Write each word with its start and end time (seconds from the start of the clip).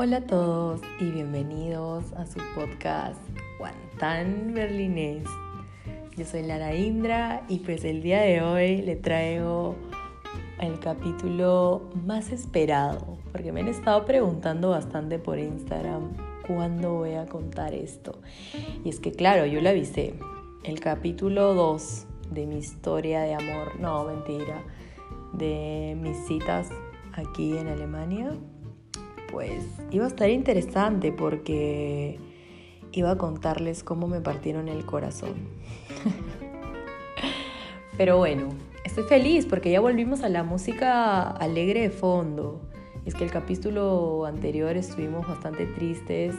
Hola 0.00 0.18
a 0.18 0.20
todos 0.20 0.80
y 1.00 1.10
bienvenidos 1.10 2.12
a 2.12 2.24
su 2.24 2.38
podcast 2.54 3.20
Guantán 3.58 4.54
Berlinés. 4.54 5.24
Yo 6.16 6.24
soy 6.24 6.44
Lara 6.44 6.72
Indra 6.72 7.42
y 7.48 7.58
pues 7.58 7.82
el 7.82 8.00
día 8.00 8.20
de 8.20 8.40
hoy 8.40 8.80
le 8.82 8.94
traigo 8.94 9.74
el 10.60 10.78
capítulo 10.78 11.90
más 12.06 12.30
esperado, 12.30 13.18
porque 13.32 13.50
me 13.50 13.58
han 13.62 13.66
estado 13.66 14.04
preguntando 14.04 14.70
bastante 14.70 15.18
por 15.18 15.36
Instagram 15.40 16.12
cuándo 16.46 16.92
voy 16.92 17.14
a 17.14 17.26
contar 17.26 17.74
esto. 17.74 18.20
Y 18.84 18.90
es 18.90 19.00
que 19.00 19.10
claro, 19.10 19.46
yo 19.46 19.60
le 19.60 19.70
avisé, 19.70 20.14
el 20.62 20.78
capítulo 20.78 21.54
2 21.54 22.06
de 22.30 22.46
mi 22.46 22.58
historia 22.58 23.22
de 23.22 23.34
amor, 23.34 23.80
no, 23.80 24.04
mentira, 24.04 24.62
de 25.32 25.98
mis 26.00 26.16
citas 26.28 26.68
aquí 27.14 27.58
en 27.58 27.66
Alemania, 27.66 28.30
pues 29.30 29.64
iba 29.90 30.04
a 30.04 30.08
estar 30.08 30.30
interesante 30.30 31.12
porque 31.12 32.18
iba 32.92 33.10
a 33.10 33.18
contarles 33.18 33.84
cómo 33.84 34.08
me 34.08 34.20
partieron 34.20 34.68
el 34.68 34.84
corazón. 34.84 35.34
Pero 37.96 38.16
bueno, 38.16 38.48
estoy 38.84 39.04
feliz 39.04 39.46
porque 39.46 39.70
ya 39.70 39.80
volvimos 39.80 40.22
a 40.22 40.28
la 40.28 40.42
música 40.42 41.30
alegre 41.30 41.80
de 41.82 41.90
fondo. 41.90 42.60
Es 43.04 43.14
que 43.14 43.24
el 43.24 43.30
capítulo 43.30 44.26
anterior 44.26 44.76
estuvimos 44.76 45.26
bastante 45.26 45.66
tristes. 45.66 46.34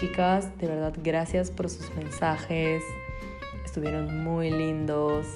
Chicas, 0.00 0.56
de 0.58 0.66
verdad, 0.66 0.94
gracias 1.02 1.50
por 1.50 1.68
sus 1.68 1.94
mensajes. 1.94 2.82
Estuvieron 3.64 4.24
muy 4.24 4.50
lindos. 4.50 5.26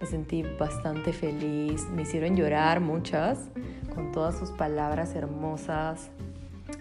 Me 0.00 0.06
sentí 0.06 0.42
bastante 0.58 1.12
feliz. 1.12 1.86
Me 1.94 2.02
hicieron 2.02 2.34
llorar 2.36 2.80
muchas 2.80 3.50
con 3.94 4.12
todas 4.12 4.38
sus 4.38 4.50
palabras 4.50 5.14
hermosas. 5.14 6.10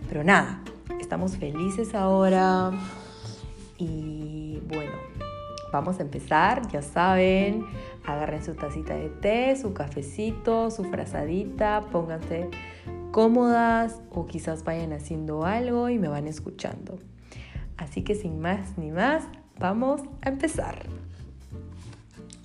Pero 0.08 0.24
nada, 0.24 0.62
estamos 1.00 1.38
felices 1.38 1.96
ahora. 1.96 2.72
Y 3.78 4.62
bueno, 4.68 4.94
vamos 5.72 6.00
a 6.00 6.04
empezar, 6.04 6.68
ya 6.72 6.82
saben, 6.82 7.66
agarren 8.06 8.44
su 8.44 8.56
tacita 8.56 8.96
de 8.96 9.10
té, 9.10 9.56
su 9.58 9.74
cafecito, 9.74 10.72
su 10.72 10.86
frazadita, 10.86 11.82
pónganse 11.92 12.50
cómodas 13.12 14.02
o 14.12 14.26
quizás 14.26 14.64
vayan 14.64 14.94
haciendo 14.94 15.46
algo 15.46 15.90
y 15.90 16.00
me 16.00 16.08
van 16.08 16.28
escuchando. 16.28 17.00
Así 17.78 18.04
que 18.04 18.16
sin 18.16 18.40
más 18.40 18.78
ni 18.78 18.92
más, 18.92 19.24
vamos 19.60 20.02
a 20.22 20.30
empezar. 20.30 20.86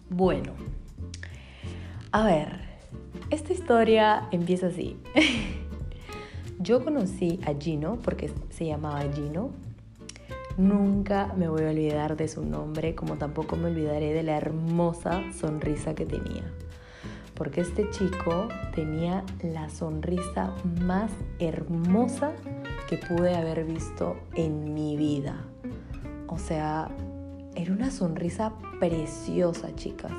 Bueno, 0.09 0.53
a 2.13 2.25
ver, 2.25 2.61
esta 3.31 3.53
historia 3.53 4.29
empieza 4.33 4.69
así. 4.69 4.97
Yo 6.61 6.85
conocí 6.85 7.41
a 7.47 7.55
Gino 7.59 7.99
porque 8.05 8.31
se 8.51 8.67
llamaba 8.67 9.03
Gino 9.15 9.51
Nunca 10.59 11.33
me 11.39 11.49
voy 11.49 11.63
a 11.63 11.71
olvidar 11.71 12.19
de 12.19 12.29
su 12.29 12.45
nombre, 12.45 12.95
como 12.95 13.17
tampoco 13.17 13.57
me 13.57 13.69
olvidaré 13.69 14.13
de 14.13 14.23
la 14.23 14.37
hermosa 14.37 15.23
sonrisa 15.33 15.95
que 15.95 16.05
tenía. 16.05 16.45
Porque 17.35 17.63
este 17.63 17.89
chico 17.89 18.49
tenía 18.75 19.25
la 19.43 19.71
sonrisa 19.71 20.55
más 20.83 21.11
hermosa 21.39 22.33
que 22.91 22.99
pude 22.99 23.35
haber 23.35 23.65
visto 23.65 24.19
en 24.35 24.75
mi 24.75 24.99
vida. 24.99 25.43
O 26.27 26.39
sea, 26.39 26.91
era 27.55 27.73
una 27.73 27.91
sonrisa 27.91 28.53
preciosa, 28.79 29.75
chicas. 29.77 30.13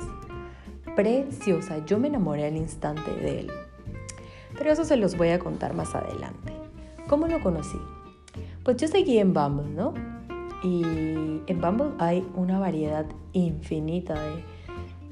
Preciosa. 0.96 1.84
Yo 1.86 2.00
me 2.00 2.08
enamoré 2.08 2.46
al 2.46 2.56
instante 2.56 3.14
de 3.14 3.40
él. 3.40 3.50
Pero 4.56 4.72
eso 4.72 4.84
se 4.84 4.96
los 4.96 5.16
voy 5.16 5.28
a 5.28 5.38
contar 5.38 5.74
más 5.74 5.94
adelante. 5.94 6.52
¿Cómo 7.08 7.26
lo 7.26 7.40
conocí? 7.40 7.78
Pues 8.64 8.76
yo 8.76 8.88
seguí 8.88 9.18
en 9.18 9.34
Bumble, 9.34 9.68
¿no? 9.68 9.92
Y 10.62 10.82
en 11.46 11.60
Bumble 11.60 11.90
hay 11.98 12.26
una 12.34 12.58
variedad 12.58 13.06
infinita 13.32 14.14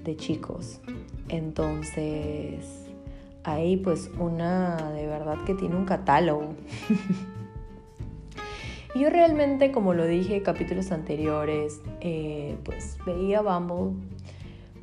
de, 0.04 0.16
chicos. 0.16 0.80
Entonces, 1.28 2.86
hay 3.44 3.76
pues 3.76 4.10
una 4.18 4.76
de 4.92 5.06
verdad 5.06 5.38
que 5.44 5.54
tiene 5.54 5.76
un 5.76 5.84
catálogo. 5.84 6.54
yo 8.94 9.10
realmente, 9.10 9.72
como 9.72 9.94
lo 9.94 10.06
dije 10.06 10.36
en 10.36 10.42
capítulos 10.42 10.92
anteriores, 10.92 11.80
eh, 12.00 12.56
pues 12.64 12.98
veía 13.04 13.42
Bumble 13.42 14.00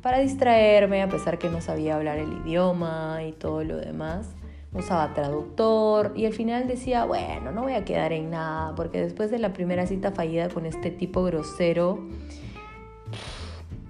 para 0.02 0.20
distraerme, 0.20 1.02
a 1.02 1.08
pesar 1.08 1.38
que 1.38 1.48
no 1.48 1.60
sabía 1.60 1.96
hablar 1.96 2.18
el 2.18 2.32
idioma 2.44 3.24
y 3.24 3.32
todo 3.32 3.64
lo 3.64 3.76
demás 3.76 4.37
usaba 4.78 5.12
traductor 5.14 6.12
y 6.14 6.26
al 6.26 6.32
final 6.32 6.66
decía, 6.66 7.04
bueno, 7.04 7.52
no 7.52 7.62
voy 7.62 7.74
a 7.74 7.84
quedar 7.84 8.12
en 8.12 8.30
nada, 8.30 8.74
porque 8.74 9.00
después 9.00 9.30
de 9.30 9.38
la 9.38 9.52
primera 9.52 9.86
cita 9.86 10.12
fallida 10.12 10.48
con 10.48 10.66
este 10.66 10.90
tipo 10.90 11.22
grosero, 11.24 11.98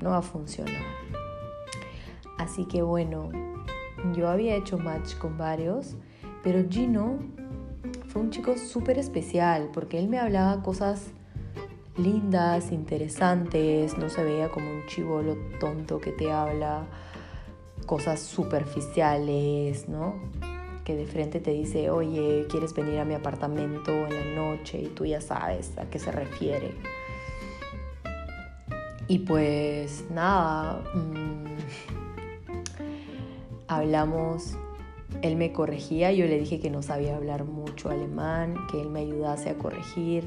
no 0.01 0.11
va 0.11 0.19
a 0.19 0.23
funcionar. 0.23 0.83
Así 2.39 2.65
que 2.67 2.83
bueno, 2.83 3.31
yo 4.15 4.29
había 4.29 4.55
hecho 4.55 4.79
match 4.79 5.17
con 5.17 5.37
varios, 5.37 5.97
pero 6.43 6.65
Gino 6.69 7.19
fue 8.09 8.23
un 8.23 8.31
chico 8.31 8.57
súper 8.57 8.99
especial, 8.99 9.71
porque 9.73 9.99
él 9.99 10.09
me 10.09 10.19
hablaba 10.19 10.63
cosas 10.63 11.13
lindas, 11.97 12.71
interesantes, 12.71 13.99
no 13.99 14.09
se 14.09 14.23
veía 14.23 14.49
como 14.49 14.71
un 14.71 14.87
chivolo 14.87 15.37
tonto 15.59 16.01
que 16.01 16.13
te 16.13 16.31
habla 16.31 16.87
cosas 17.87 18.21
superficiales, 18.21 19.89
¿no? 19.89 20.15
Que 20.89 20.97
de 20.97 21.05
frente 21.05 21.39
te 21.39 21.51
dice, 21.51 21.91
oye, 21.91 22.47
¿quieres 22.49 22.73
venir 22.73 22.99
a 22.99 23.05
mi 23.05 23.13
apartamento 23.13 23.91
en 23.91 24.09
la 24.09 24.43
noche? 24.43 24.81
Y 24.81 24.87
tú 24.87 25.05
ya 25.05 25.21
sabes 25.21 25.77
a 25.77 25.85
qué 25.91 25.99
se 25.99 26.11
refiere. 26.11 26.73
Y 29.07 29.19
pues 29.19 30.07
nada, 30.11 30.81
mm, 30.95 31.45
hablamos, 33.67 34.57
él 35.21 35.37
me 35.37 35.53
corregía, 35.53 36.11
yo 36.11 36.25
le 36.25 36.39
dije 36.39 36.59
que 36.59 36.71
no 36.71 36.81
sabía 36.81 37.17
hablar 37.17 37.45
mucho 37.45 37.91
alemán, 37.91 38.55
que 38.71 38.81
él 38.81 38.89
me 38.89 39.01
ayudase 39.01 39.51
a 39.51 39.59
corregir. 39.59 40.25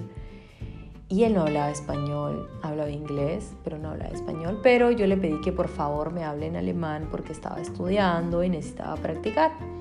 Y 1.09 1.23
él 1.23 1.33
no 1.33 1.41
hablaba 1.41 1.71
español, 1.71 2.47
hablaba 2.61 2.91
inglés, 2.91 3.55
pero 3.63 3.79
no 3.79 3.89
hablaba 3.89 4.11
español. 4.11 4.59
Pero 4.61 4.91
yo 4.91 5.07
le 5.07 5.17
pedí 5.17 5.41
que 5.41 5.53
por 5.53 5.69
favor 5.69 6.13
me 6.13 6.23
hable 6.23 6.45
en 6.45 6.55
alemán 6.55 7.07
porque 7.09 7.31
estaba 7.31 7.59
estudiando 7.59 8.43
y 8.43 8.49
necesitaba 8.49 8.95
practicar. 8.97 9.80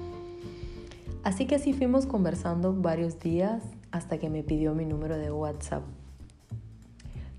Así 1.23 1.47
que 1.47 1.57
así 1.57 1.75
fuimos 1.75 2.07
conversando 2.07 2.75
varios 2.75 3.21
días 3.21 3.63
hasta 3.91 4.19
que 4.19 4.31
me 4.31 4.43
pidió 4.43 4.75
mi 4.75 4.87
número 4.87 5.19
de 5.19 5.31
WhatsApp. 5.31 5.83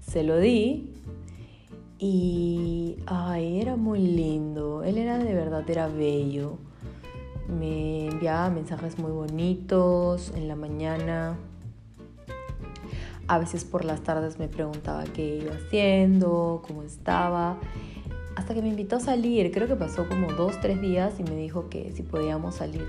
Se 0.02 0.24
lo 0.24 0.38
di 0.38 0.94
y 1.97 2.97
ay, 3.08 3.59
era 3.59 3.75
muy 3.75 4.00
lindo. 4.00 4.84
Él 4.84 4.97
era 4.97 5.18
de 5.18 5.34
verdad, 5.34 5.68
era 5.69 5.88
bello. 5.88 6.58
Me 7.47 8.08
enviaba 8.08 8.50
mensajes 8.50 9.00
muy 9.00 9.12
bonitos 9.12 10.31
en 10.36 10.48
la 10.48 10.56
mañana. 10.56 11.38
A 13.28 13.40
veces 13.40 13.66
por 13.66 13.86
las 13.86 14.02
tardes 14.02 14.38
me 14.38 14.48
preguntaba 14.48 15.06
qué 15.06 15.38
iba 15.38 15.53
haciendo, 15.53 16.62
cómo 16.68 16.84
estaba. 16.84 17.58
Hasta 18.36 18.53
que 18.53 18.62
me 18.62 18.69
invitó 18.69 18.98
a 18.98 19.00
salir. 19.00 19.52
Creo 19.52 19.68
que 19.68 19.75
pasó 19.75 20.08
como 20.08 20.34
dos, 20.34 20.59
tres 20.59 20.81
días 20.81 21.19
y 21.19 21.24
me 21.24 21.36
dijo 21.36 21.69
que 21.69 21.92
si 21.94 22.03
podíamos 22.03 22.56
salir. 22.56 22.88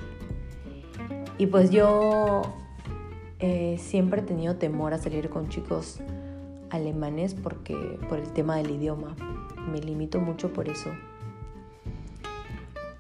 Y 1.43 1.49
pues 1.49 1.71
yo 1.71 2.43
eh, 3.41 3.77
siempre 3.81 4.21
he 4.21 4.25
tenido 4.25 4.55
temor 4.55 4.95
a 4.95 4.99
salir 4.99 5.29
con 5.29 5.49
chicos 5.49 5.99
alemanes 6.71 7.35
porque 7.35 7.75
por 8.09 8.21
el 8.21 8.29
tema 8.29 8.59
del 8.59 8.71
idioma. 8.71 9.17
Me 9.73 9.81
limito 9.81 10.21
mucho 10.21 10.53
por 10.53 10.69
eso. 10.69 10.91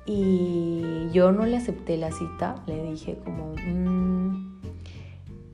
Y 0.06 1.08
yo 1.12 1.30
no 1.30 1.46
le 1.46 1.56
acepté 1.56 1.96
la 1.96 2.10
cita, 2.10 2.56
le 2.66 2.82
dije 2.82 3.16
como, 3.24 3.54
mm, 3.64 4.60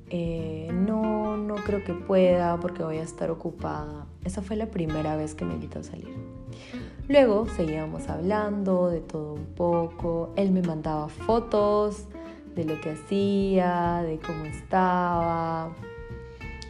eh, 0.08 0.70
no, 0.73 1.37
no 1.37 1.56
creo 1.56 1.85
que 1.85 1.93
pueda 1.93 2.58
porque 2.58 2.85
voy 2.85 2.96
a 2.96 3.02
estar 3.02 3.31
ocupada. 3.31 4.06
Esa 4.25 4.40
fue 4.40 4.56
la 4.56 4.64
primera 4.64 5.14
vez 5.14 5.35
que 5.35 5.44
me 5.44 5.52
invitó 5.52 5.81
a 5.81 5.82
salir. 5.82 6.14
Luego 7.06 7.46
seguíamos 7.55 8.08
hablando 8.08 8.88
de 8.88 9.00
todo 9.00 9.35
un 9.35 9.44
poco, 9.44 10.32
él 10.37 10.52
me 10.52 10.62
mandaba 10.62 11.08
fotos 11.08 12.06
de 12.58 12.64
lo 12.64 12.81
que 12.81 12.90
hacía, 12.90 14.02
de 14.05 14.19
cómo 14.19 14.44
estaba. 14.44 15.70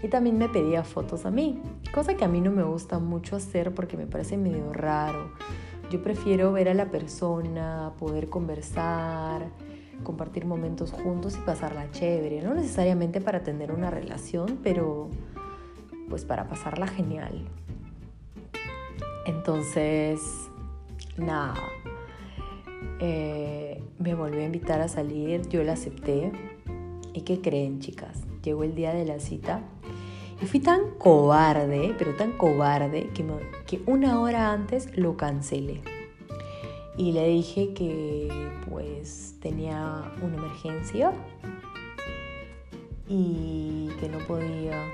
Y 0.03 0.09
también 0.09 0.37
me 0.37 0.51
pedía 0.51 0.85
fotos 0.85 1.25
a 1.25 1.31
mí, 1.31 1.63
cosa 1.95 2.15
que 2.15 2.25
a 2.27 2.29
mí 2.29 2.43
no 2.43 2.51
me 2.51 2.63
gusta 2.63 2.99
mucho 2.99 3.37
hacer 3.37 3.75
porque 3.75 3.97
me 3.97 4.07
parece 4.07 4.37
medio 4.37 4.71
raro. 4.75 5.33
Yo 5.91 6.03
prefiero 6.03 6.53
ver 6.53 6.69
a 6.69 6.75
la 6.75 6.91
persona, 6.91 7.93
poder 7.99 8.29
conversar, 8.29 9.49
compartir 10.05 10.45
momentos 10.45 10.93
juntos 10.93 11.39
y 11.39 11.41
pasarla 11.41 11.91
chévere. 11.91 12.43
No 12.43 12.53
necesariamente 12.53 13.23
para 13.23 13.43
tener 13.43 13.73
una 13.73 13.91
relación, 13.91 14.59
pero 14.63 15.09
pues 16.11 16.27
para 16.27 16.47
pasarla 16.49 16.87
genial. 16.87 17.49
Entonces, 19.25 20.21
nada, 21.17 21.55
eh, 23.01 23.83
me 24.09 24.15
volvió 24.15 24.41
a 24.41 24.45
invitar 24.45 24.81
a 24.81 24.89
salir, 24.89 25.49
yo 25.49 25.63
la 25.63 25.75
acepté 25.75 26.33
¿Y 27.19 27.23
qué 27.23 27.41
creen, 27.41 27.81
chicas? 27.81 28.23
Llegó 28.45 28.63
el 28.63 28.77
día 28.77 28.95
de 28.95 29.05
la 29.05 29.19
cita 29.19 29.63
y 30.41 30.47
fui 30.47 30.61
tan 30.61 30.91
cobarde, 30.99 31.95
pero 31.99 32.15
tan 32.15 32.31
cobarde, 32.33 33.09
que, 33.13 33.27
que 33.67 33.83
una 33.87 34.21
hora 34.21 34.53
antes 34.53 34.97
lo 34.97 35.17
cancelé. 35.17 35.81
Y 36.97 37.11
le 37.11 37.27
dije 37.27 37.75
que 37.75 38.29
pues 38.71 39.35
tenía 39.41 40.13
una 40.23 40.37
emergencia 40.37 41.13
y 43.09 43.89
que 43.99 44.09
no 44.09 44.19
podía 44.19 44.85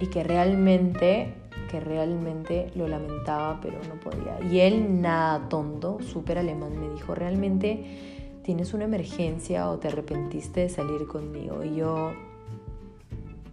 y 0.00 0.08
que 0.08 0.24
realmente 0.24 1.34
que 1.70 1.78
realmente 1.78 2.70
lo 2.74 2.88
lamentaba 2.88 3.60
pero 3.60 3.78
no 3.88 3.94
podía 4.00 4.40
y 4.50 4.60
él 4.60 5.00
nada 5.00 5.48
tonto 5.48 5.98
súper 6.00 6.38
alemán 6.38 6.78
me 6.80 6.88
dijo 6.94 7.14
realmente 7.14 8.13
tienes 8.44 8.74
una 8.74 8.84
emergencia 8.84 9.68
o 9.70 9.78
te 9.78 9.88
arrepentiste 9.88 10.60
de 10.60 10.68
salir 10.68 11.06
conmigo 11.06 11.64
y 11.64 11.76
yo 11.76 12.12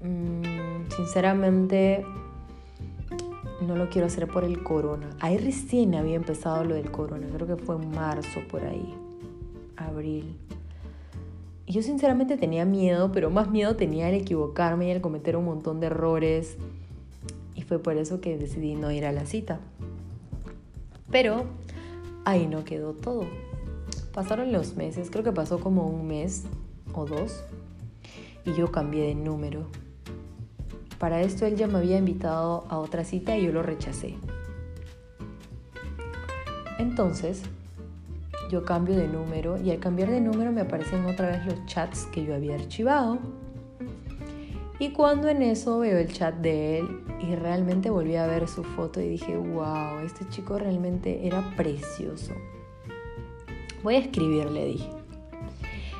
mmm, 0.03 0.89
sinceramente 0.95 2.05
no 3.61 3.75
lo 3.75 3.89
quiero 3.89 4.07
hacer 4.07 4.27
por 4.27 4.43
el 4.43 4.61
corona 4.61 5.09
ahí 5.19 5.37
recién 5.37 5.95
había 5.95 6.15
empezado 6.15 6.63
lo 6.63 6.75
del 6.75 6.91
corona 6.91 7.27
creo 7.33 7.47
que 7.47 7.55
fue 7.55 7.75
en 7.75 7.89
marzo 7.91 8.41
por 8.49 8.63
ahí 8.63 8.93
abril 9.77 10.37
y 11.71 11.73
yo 11.73 11.83
sinceramente 11.83 12.35
tenía 12.35 12.65
miedo, 12.65 13.13
pero 13.13 13.29
más 13.29 13.49
miedo 13.49 13.77
tenía 13.77 14.09
el 14.09 14.15
equivocarme 14.15 14.87
y 14.87 14.91
el 14.91 14.99
cometer 14.99 15.37
un 15.37 15.45
montón 15.45 15.79
de 15.79 15.87
errores. 15.87 16.57
Y 17.55 17.61
fue 17.61 17.79
por 17.79 17.95
eso 17.95 18.19
que 18.19 18.37
decidí 18.37 18.75
no 18.75 18.91
ir 18.91 19.05
a 19.05 19.13
la 19.13 19.25
cita. 19.25 19.61
Pero 21.09 21.45
ahí 22.25 22.47
no 22.47 22.65
quedó 22.65 22.91
todo. 22.91 23.25
Pasaron 24.13 24.51
los 24.51 24.75
meses, 24.75 25.09
creo 25.09 25.23
que 25.23 25.31
pasó 25.31 25.59
como 25.59 25.87
un 25.87 26.07
mes 26.07 26.43
o 26.93 27.05
dos, 27.05 27.43
y 28.45 28.53
yo 28.53 28.71
cambié 28.71 29.07
de 29.07 29.15
número. 29.15 29.67
Para 30.99 31.21
esto 31.21 31.45
él 31.45 31.55
ya 31.55 31.67
me 31.67 31.77
había 31.77 31.97
invitado 31.97 32.65
a 32.69 32.77
otra 32.77 33.03
cita 33.03 33.37
y 33.37 33.45
yo 33.45 33.51
lo 33.51 33.63
rechacé. 33.63 34.15
Entonces, 36.77 37.43
yo 38.49 38.65
cambio 38.65 38.97
de 38.97 39.07
número 39.07 39.57
y 39.57 39.71
al 39.71 39.79
cambiar 39.79 40.11
de 40.11 40.19
número 40.19 40.51
me 40.51 40.61
aparecen 40.61 41.05
otra 41.05 41.27
vez 41.27 41.45
los 41.45 41.65
chats 41.65 42.05
que 42.07 42.25
yo 42.25 42.35
había 42.35 42.55
archivado. 42.55 43.19
Y 44.77 44.91
cuando 44.91 45.29
en 45.29 45.41
eso 45.41 45.79
veo 45.79 45.97
el 45.99 46.11
chat 46.11 46.35
de 46.35 46.79
él 46.79 47.01
y 47.21 47.35
realmente 47.35 47.89
volví 47.89 48.15
a 48.15 48.27
ver 48.27 48.47
su 48.47 48.63
foto 48.63 48.99
y 48.99 49.07
dije, 49.07 49.37
wow, 49.37 49.99
este 50.03 50.27
chico 50.29 50.57
realmente 50.57 51.25
era 51.25 51.55
precioso. 51.55 52.33
Voy 53.83 53.95
a 53.95 53.99
escribirle, 53.99 54.65
dije. 54.65 54.89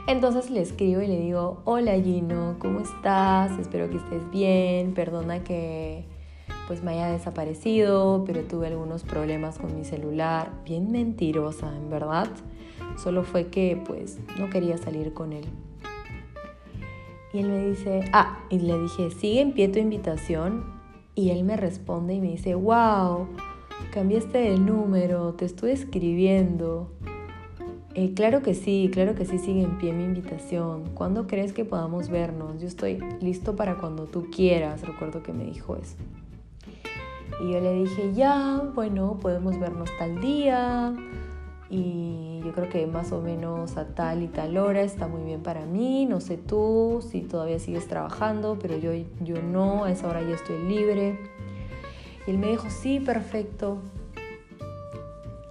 Entonces 0.07 0.49
le 0.49 0.61
escribo 0.61 1.01
y 1.01 1.07
le 1.07 1.19
digo, 1.19 1.61
hola 1.65 1.93
Gino, 1.93 2.55
¿cómo 2.59 2.79
estás? 2.79 3.57
Espero 3.59 3.89
que 3.89 3.97
estés 3.97 4.29
bien. 4.31 4.93
Perdona 4.93 5.43
que 5.43 6.05
pues 6.67 6.83
me 6.83 6.91
haya 6.91 7.11
desaparecido, 7.11 8.23
pero 8.25 8.43
tuve 8.43 8.67
algunos 8.67 9.03
problemas 9.03 9.57
con 9.57 9.75
mi 9.75 9.83
celular, 9.83 10.51
bien 10.63 10.91
mentirosa, 10.91 11.75
en 11.75 11.89
verdad. 11.89 12.29
Solo 12.97 13.23
fue 13.23 13.47
que 13.47 13.81
pues 13.85 14.19
no 14.39 14.49
quería 14.49 14.77
salir 14.77 15.13
con 15.13 15.33
él. 15.33 15.45
Y 17.33 17.39
él 17.39 17.47
me 17.47 17.67
dice, 17.67 18.03
ah, 18.13 18.39
y 18.49 18.59
le 18.59 18.77
dije, 18.79 19.11
sigue 19.11 19.41
en 19.41 19.53
pie 19.53 19.69
tu 19.69 19.79
invitación. 19.79 20.65
Y 21.15 21.29
él 21.29 21.43
me 21.43 21.57
responde 21.57 22.13
y 22.13 22.21
me 22.21 22.29
dice, 22.29 22.55
wow, 22.55 23.27
cambiaste 23.93 24.53
el 24.53 24.65
número, 24.65 25.33
te 25.33 25.45
estuve 25.45 25.71
escribiendo. 25.71 26.89
Eh, 27.93 28.13
claro 28.13 28.41
que 28.41 28.53
sí, 28.53 28.89
claro 28.91 29.15
que 29.15 29.25
sí 29.25 29.37
sigue 29.37 29.63
en 29.63 29.77
pie 29.77 29.91
mi 29.91 30.05
invitación. 30.05 30.91
¿Cuándo 30.93 31.27
crees 31.27 31.51
que 31.51 31.65
podamos 31.65 32.09
vernos? 32.09 32.61
Yo 32.61 32.67
estoy 32.67 32.99
listo 33.19 33.57
para 33.57 33.75
cuando 33.75 34.05
tú 34.05 34.29
quieras. 34.31 34.81
Recuerdo 34.87 35.21
que 35.21 35.33
me 35.33 35.43
dijo 35.43 35.75
eso. 35.75 35.97
Y 37.41 37.51
yo 37.51 37.59
le 37.59 37.73
dije, 37.73 38.13
ya, 38.13 38.61
bueno, 38.73 39.17
podemos 39.21 39.59
vernos 39.59 39.89
tal 39.97 40.21
día. 40.21 40.93
Y 41.69 42.39
yo 42.45 42.53
creo 42.53 42.69
que 42.69 42.87
más 42.87 43.11
o 43.11 43.21
menos 43.21 43.75
a 43.75 43.87
tal 43.93 44.23
y 44.23 44.27
tal 44.27 44.57
hora 44.57 44.81
está 44.83 45.07
muy 45.07 45.23
bien 45.23 45.41
para 45.41 45.65
mí. 45.65 46.05
No 46.05 46.21
sé 46.21 46.37
tú 46.37 47.05
si 47.05 47.21
todavía 47.21 47.59
sigues 47.59 47.87
trabajando, 47.87 48.57
pero 48.61 48.77
yo, 48.77 48.91
yo 49.19 49.41
no, 49.41 49.83
a 49.83 49.91
esa 49.91 50.07
hora 50.07 50.21
ya 50.21 50.35
estoy 50.35 50.63
libre. 50.63 51.19
Y 52.25 52.31
él 52.31 52.37
me 52.37 52.47
dijo, 52.47 52.69
sí, 52.69 53.01
perfecto. 53.01 53.79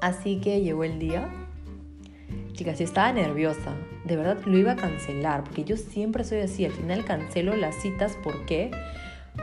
Así 0.00 0.40
que 0.40 0.62
llegó 0.62 0.84
el 0.84 0.98
día. 0.98 1.28
Chicas, 2.60 2.78
yo 2.78 2.84
estaba 2.84 3.10
nerviosa. 3.10 3.74
De 4.04 4.16
verdad 4.16 4.36
lo 4.44 4.58
iba 4.58 4.72
a 4.72 4.76
cancelar, 4.76 5.44
porque 5.44 5.64
yo 5.64 5.78
siempre 5.78 6.24
soy 6.24 6.40
así. 6.40 6.66
Al 6.66 6.72
final 6.72 7.06
cancelo 7.06 7.56
las 7.56 7.74
citas. 7.76 8.18
¿Por 8.22 8.44
qué? 8.44 8.70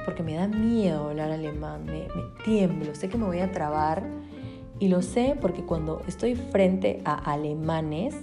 porque 0.06 0.22
me 0.22 0.36
da 0.36 0.48
miedo 0.48 1.10
hablar 1.10 1.31
alemán, 1.31 1.86
me, 1.86 2.08
tiemblo, 2.46 2.94
sé 2.94 3.10
que 3.10 3.18
me 3.18 3.25
voy 3.25 3.40
a 3.40 3.52
trabar 3.52 4.04
y 4.78 4.90
lo 4.90 5.02
sé 5.02 5.36
porque 5.42 5.64
cuando 5.64 6.04
estoy 6.08 6.36
frente 6.36 7.02
a 7.06 7.16
alemanes 7.16 8.14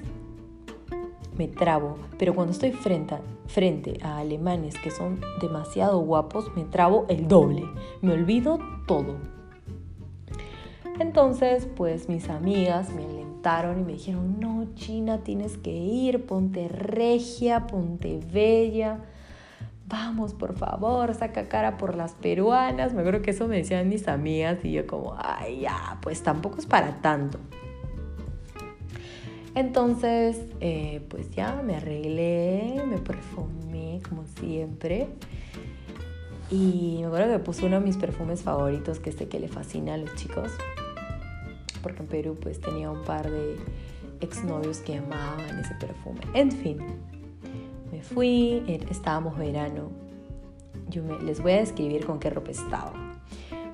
me 1.37 1.49
trabo, 1.49 1.99
pero 2.17 2.33
cuando 2.33 2.53
estoy 2.53 2.71
frente 2.71 3.17
a, 3.17 3.21
frente 3.47 3.99
a 4.05 4.19
alemanes 4.19 4.79
que 4.79 4.93
son 4.93 5.21
demasiado 5.41 5.99
guapos 5.99 6.55
me 6.55 6.63
trabo 6.63 7.07
el 7.09 7.27
doble, 7.27 7.65
me 8.03 8.13
olvido 8.13 8.61
todo. 8.87 9.17
Entonces, 11.01 11.67
pues 11.75 12.09
mis 12.09 12.29
amigas 12.29 12.91
me 12.95 13.24
y 13.79 13.85
me 13.85 13.93
dijeron, 13.93 14.41
no, 14.41 14.67
China, 14.75 15.19
tienes 15.19 15.59
que 15.59 15.71
ir, 15.71 16.25
ponte 16.27 16.69
regia, 16.69 17.67
ponte 17.67 18.21
bella 18.33 19.01
vamos, 19.87 20.35
por 20.35 20.57
favor, 20.57 21.15
saca 21.15 21.49
cara 21.49 21.77
por 21.77 21.97
las 21.97 22.13
peruanas. 22.13 22.95
Me 22.95 23.01
acuerdo 23.01 23.23
que 23.23 23.31
eso 23.31 23.49
me 23.49 23.57
decían 23.57 23.89
mis 23.89 24.09
amigas 24.09 24.65
y 24.65 24.73
yo 24.73 24.87
como, 24.87 25.17
ay, 25.19 25.61
ya, 25.61 25.99
pues 26.03 26.23
tampoco 26.23 26.59
es 26.59 26.67
para 26.67 27.01
tanto. 27.01 27.39
Entonces, 29.55 30.41
eh, 30.61 31.03
pues 31.09 31.31
ya 31.31 31.63
me 31.65 31.77
arreglé, 31.77 32.83
me 32.87 32.99
perfumé 32.99 34.01
como 34.09 34.25
siempre. 34.41 35.09
Y 36.51 36.99
me 37.01 37.07
acuerdo 37.07 37.33
que 37.33 37.39
puse 37.39 37.65
uno 37.65 37.79
de 37.79 37.87
mis 37.87 37.97
perfumes 37.97 38.43
favoritos, 38.43 38.99
que 38.99 39.13
sé 39.13 39.29
que 39.29 39.39
le 39.39 39.49
fascina 39.49 39.95
a 39.95 39.97
los 39.97 40.15
chicos. 40.17 40.51
Porque 41.85 42.03
en 42.03 42.09
Perú 42.09 42.37
pues 42.41 42.61
tenía 42.61 42.91
un 42.91 43.05
par 43.05 43.31
de 43.31 43.57
exnovios 44.21 44.79
que 44.79 44.97
amaban 44.97 45.59
ese 45.61 45.75
perfume. 45.75 46.21
En 46.33 46.51
fin, 46.51 46.79
me 47.93 48.03
fui, 48.03 48.65
er, 48.67 48.91
estábamos 48.91 49.37
verano. 49.39 49.91
Yo 50.89 51.03
les 51.19 51.41
voy 51.41 51.53
a 51.53 51.57
describir 51.57 52.07
con 52.07 52.19
qué 52.19 52.31
ropa 52.31 52.51
estaba. 52.51 52.93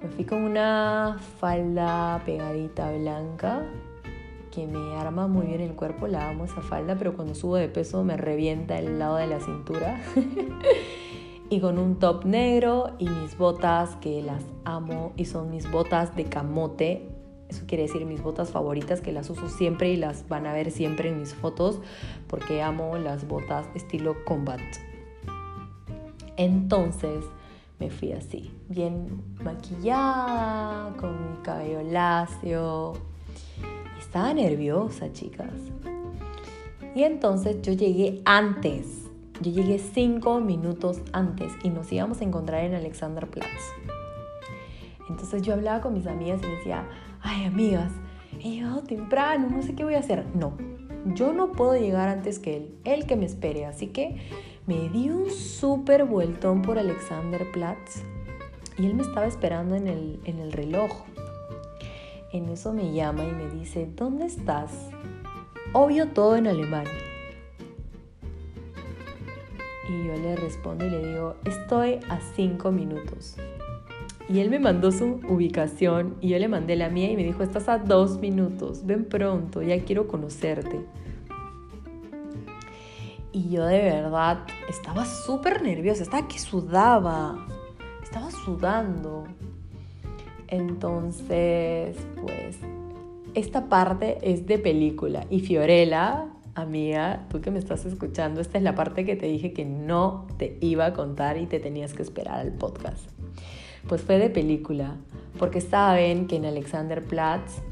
Me 0.02 0.08
fui 0.08 0.24
con 0.24 0.42
una 0.42 1.18
falda 1.38 2.20
pegadita 2.26 2.90
blanca 2.90 3.62
que 4.50 4.66
me 4.66 4.96
arma 4.96 5.28
muy 5.28 5.46
bien 5.46 5.60
el 5.60 5.74
cuerpo, 5.74 6.08
la 6.08 6.30
amo 6.30 6.44
esa 6.44 6.62
falda, 6.62 6.96
pero 6.96 7.14
cuando 7.14 7.36
subo 7.36 7.54
de 7.54 7.68
peso 7.68 8.02
me 8.02 8.16
revienta 8.16 8.76
el 8.78 8.98
lado 8.98 9.16
de 9.16 9.28
la 9.28 9.38
cintura. 9.38 10.00
y 11.50 11.60
con 11.60 11.78
un 11.78 11.98
top 11.98 12.24
negro 12.24 12.90
y 12.98 13.08
mis 13.08 13.36
botas 13.36 13.96
que 13.96 14.22
las 14.22 14.44
amo 14.64 15.12
y 15.16 15.26
son 15.26 15.50
mis 15.50 15.70
botas 15.70 16.16
de 16.16 16.24
camote 16.24 17.09
eso 17.50 17.64
quiere 17.66 17.82
decir 17.82 18.06
mis 18.06 18.22
botas 18.22 18.50
favoritas 18.50 19.00
que 19.00 19.10
las 19.12 19.28
uso 19.28 19.48
siempre 19.48 19.90
y 19.90 19.96
las 19.96 20.28
van 20.28 20.46
a 20.46 20.52
ver 20.52 20.70
siempre 20.70 21.08
en 21.08 21.18
mis 21.18 21.34
fotos 21.34 21.80
porque 22.28 22.62
amo 22.62 22.96
las 22.96 23.26
botas 23.26 23.66
estilo 23.74 24.24
combat. 24.24 24.60
Entonces 26.36 27.24
me 27.80 27.90
fui 27.90 28.12
así, 28.12 28.52
bien 28.68 29.22
maquillada, 29.42 30.94
con 30.96 31.32
mi 31.32 31.36
cabello 31.42 31.82
lacio. 31.82 32.92
Estaba 33.98 34.32
nerviosa, 34.32 35.12
chicas. 35.12 35.52
Y 36.94 37.02
entonces 37.02 37.62
yo 37.62 37.72
llegué 37.72 38.22
antes. 38.24 39.08
Yo 39.40 39.50
llegué 39.50 39.78
cinco 39.78 40.40
minutos 40.40 41.00
antes 41.12 41.52
y 41.64 41.70
nos 41.70 41.90
íbamos 41.90 42.20
a 42.20 42.24
encontrar 42.24 42.64
en 42.64 42.74
Alexanderplatz. 42.74 43.48
Entonces 45.08 45.42
yo 45.42 45.54
hablaba 45.54 45.80
con 45.80 45.92
mis 45.94 46.06
amigas 46.06 46.40
y 46.44 46.46
decía, 46.46 46.86
ay 47.22 47.44
amigas, 47.44 47.92
he 48.38 48.50
llegado 48.50 48.82
temprano, 48.82 49.48
no 49.50 49.62
sé 49.62 49.74
qué 49.74 49.84
voy 49.84 49.94
a 49.94 50.00
hacer. 50.00 50.26
No, 50.34 50.56
yo 51.14 51.32
no 51.32 51.52
puedo 51.52 51.76
llegar 51.76 52.08
antes 52.08 52.38
que 52.38 52.56
él, 52.56 52.74
él 52.84 53.06
que 53.06 53.16
me 53.16 53.26
espere. 53.26 53.66
Así 53.66 53.88
que 53.88 54.16
me 54.66 54.88
di 54.88 55.10
un 55.10 55.30
súper 55.30 56.04
vueltón 56.04 56.62
por 56.62 56.78
Alexanderplatz 56.78 58.02
y 58.78 58.86
él 58.86 58.94
me 58.94 59.02
estaba 59.02 59.26
esperando 59.26 59.74
en 59.74 59.86
el, 59.86 60.20
en 60.24 60.38
el 60.38 60.52
reloj. 60.52 60.90
En 62.32 62.48
eso 62.48 62.72
me 62.72 62.92
llama 62.92 63.24
y 63.24 63.32
me 63.32 63.48
dice, 63.50 63.88
¿dónde 63.96 64.26
estás? 64.26 64.72
Obvio 65.72 66.08
todo 66.08 66.36
en 66.36 66.46
alemán. 66.46 66.84
Y 69.88 70.06
yo 70.06 70.14
le 70.14 70.36
respondo 70.36 70.86
y 70.86 70.90
le 70.90 71.06
digo, 71.08 71.34
estoy 71.44 71.98
a 72.08 72.20
cinco 72.36 72.70
minutos. 72.70 73.36
Y 74.30 74.38
él 74.38 74.48
me 74.48 74.60
mandó 74.60 74.92
su 74.92 75.20
ubicación 75.28 76.14
y 76.20 76.28
yo 76.28 76.38
le 76.38 76.46
mandé 76.46 76.76
la 76.76 76.88
mía 76.88 77.10
y 77.10 77.16
me 77.16 77.24
dijo, 77.24 77.42
estás 77.42 77.68
a 77.68 77.78
dos 77.78 78.20
minutos, 78.20 78.86
ven 78.86 79.04
pronto, 79.04 79.60
ya 79.60 79.82
quiero 79.82 80.06
conocerte. 80.06 80.86
Y 83.32 83.50
yo 83.50 83.66
de 83.66 83.82
verdad 83.82 84.46
estaba 84.68 85.04
súper 85.04 85.62
nerviosa, 85.62 86.04
estaba 86.04 86.28
que 86.28 86.38
sudaba, 86.38 87.44
estaba 88.04 88.30
sudando. 88.30 89.24
Entonces, 90.46 91.96
pues, 92.20 92.56
esta 93.34 93.68
parte 93.68 94.18
es 94.22 94.46
de 94.46 94.60
película. 94.60 95.26
Y 95.28 95.40
Fiorella, 95.40 96.26
amiga, 96.54 97.26
tú 97.30 97.40
que 97.40 97.50
me 97.50 97.58
estás 97.58 97.84
escuchando, 97.84 98.40
esta 98.40 98.58
es 98.58 98.62
la 98.62 98.76
parte 98.76 99.04
que 99.04 99.16
te 99.16 99.26
dije 99.26 99.52
que 99.52 99.64
no 99.64 100.28
te 100.38 100.56
iba 100.60 100.86
a 100.86 100.92
contar 100.92 101.36
y 101.36 101.46
te 101.46 101.58
tenías 101.58 101.94
que 101.94 102.02
esperar 102.02 102.38
al 102.38 102.52
podcast. 102.52 103.19
Pues 103.88 104.02
fue 104.02 104.18
de 104.18 104.30
película, 104.30 104.96
porque 105.38 105.60
saben 105.60 106.26
que 106.26 106.36
en 106.36 106.44
Alexanderplatz 106.44 107.62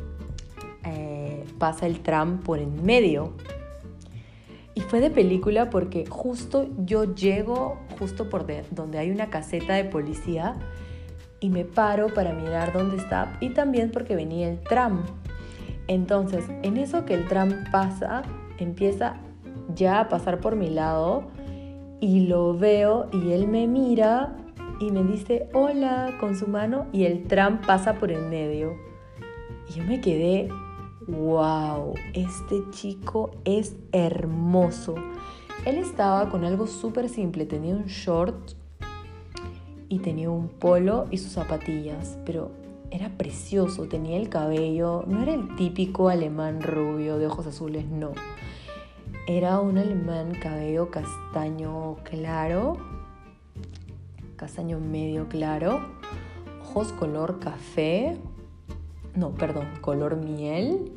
eh, 0.84 1.44
pasa 1.58 1.86
el 1.86 2.00
tram 2.00 2.38
por 2.38 2.58
en 2.58 2.84
medio. 2.84 3.32
Y 4.74 4.80
fue 4.82 5.00
de 5.00 5.10
película 5.10 5.70
porque 5.70 6.06
justo 6.06 6.68
yo 6.84 7.14
llego 7.14 7.78
justo 7.98 8.30
por 8.30 8.46
donde 8.70 8.98
hay 8.98 9.10
una 9.10 9.28
caseta 9.28 9.74
de 9.74 9.84
policía 9.84 10.56
y 11.40 11.50
me 11.50 11.64
paro 11.64 12.14
para 12.14 12.32
mirar 12.32 12.72
dónde 12.72 12.96
está 12.96 13.36
y 13.40 13.50
también 13.50 13.90
porque 13.90 14.14
venía 14.14 14.48
el 14.48 14.60
tram. 14.60 15.02
Entonces, 15.88 16.44
en 16.62 16.76
eso 16.76 17.04
que 17.04 17.14
el 17.14 17.26
tram 17.26 17.64
pasa, 17.72 18.22
empieza 18.58 19.16
ya 19.74 20.00
a 20.00 20.08
pasar 20.08 20.40
por 20.40 20.54
mi 20.54 20.70
lado 20.70 21.24
y 22.00 22.26
lo 22.26 22.56
veo 22.56 23.08
y 23.12 23.32
él 23.32 23.48
me 23.48 23.66
mira 23.66 24.36
y 24.78 24.90
me 24.90 25.02
dice 25.02 25.48
hola 25.52 26.16
con 26.20 26.36
su 26.36 26.46
mano 26.46 26.86
y 26.92 27.04
el 27.04 27.24
tram 27.24 27.60
pasa 27.60 27.94
por 27.94 28.10
el 28.12 28.26
medio. 28.26 28.76
Y 29.68 29.74
yo 29.74 29.84
me 29.84 30.00
quedé, 30.00 30.48
wow, 31.06 31.94
este 32.14 32.62
chico 32.70 33.30
es 33.44 33.76
hermoso. 33.92 34.94
Él 35.64 35.78
estaba 35.78 36.30
con 36.30 36.44
algo 36.44 36.66
súper 36.66 37.08
simple, 37.08 37.44
tenía 37.44 37.74
un 37.74 37.86
short 37.86 38.52
y 39.88 39.98
tenía 39.98 40.30
un 40.30 40.48
polo 40.48 41.06
y 41.10 41.18
sus 41.18 41.32
zapatillas, 41.32 42.18
pero 42.24 42.50
era 42.90 43.10
precioso, 43.10 43.86
tenía 43.86 44.16
el 44.16 44.28
cabello, 44.28 45.04
no 45.06 45.22
era 45.22 45.34
el 45.34 45.56
típico 45.56 46.08
alemán 46.08 46.62
rubio 46.62 47.18
de 47.18 47.26
ojos 47.26 47.46
azules, 47.46 47.86
no. 47.86 48.12
Era 49.26 49.60
un 49.60 49.76
alemán 49.76 50.32
cabello 50.40 50.90
castaño 50.90 51.96
claro, 52.04 52.78
castaño 54.38 54.80
medio 54.80 55.28
claro, 55.28 55.80
ojos 56.62 56.92
color 56.92 57.40
café, 57.40 58.16
no, 59.14 59.34
perdón, 59.34 59.66
color 59.82 60.16
miel. 60.16 60.92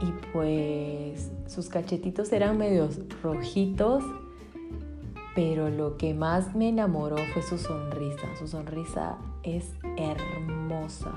Y 0.00 0.12
pues 0.32 1.30
sus 1.48 1.68
cachetitos 1.68 2.32
eran 2.32 2.56
medios 2.56 3.00
rojitos 3.20 4.04
pero 5.38 5.70
lo 5.70 5.96
que 5.96 6.14
más 6.14 6.56
me 6.56 6.68
enamoró 6.68 7.16
fue 7.32 7.42
su 7.42 7.58
sonrisa. 7.58 8.26
Su 8.40 8.48
sonrisa 8.48 9.18
es 9.44 9.70
hermosa. 9.96 11.12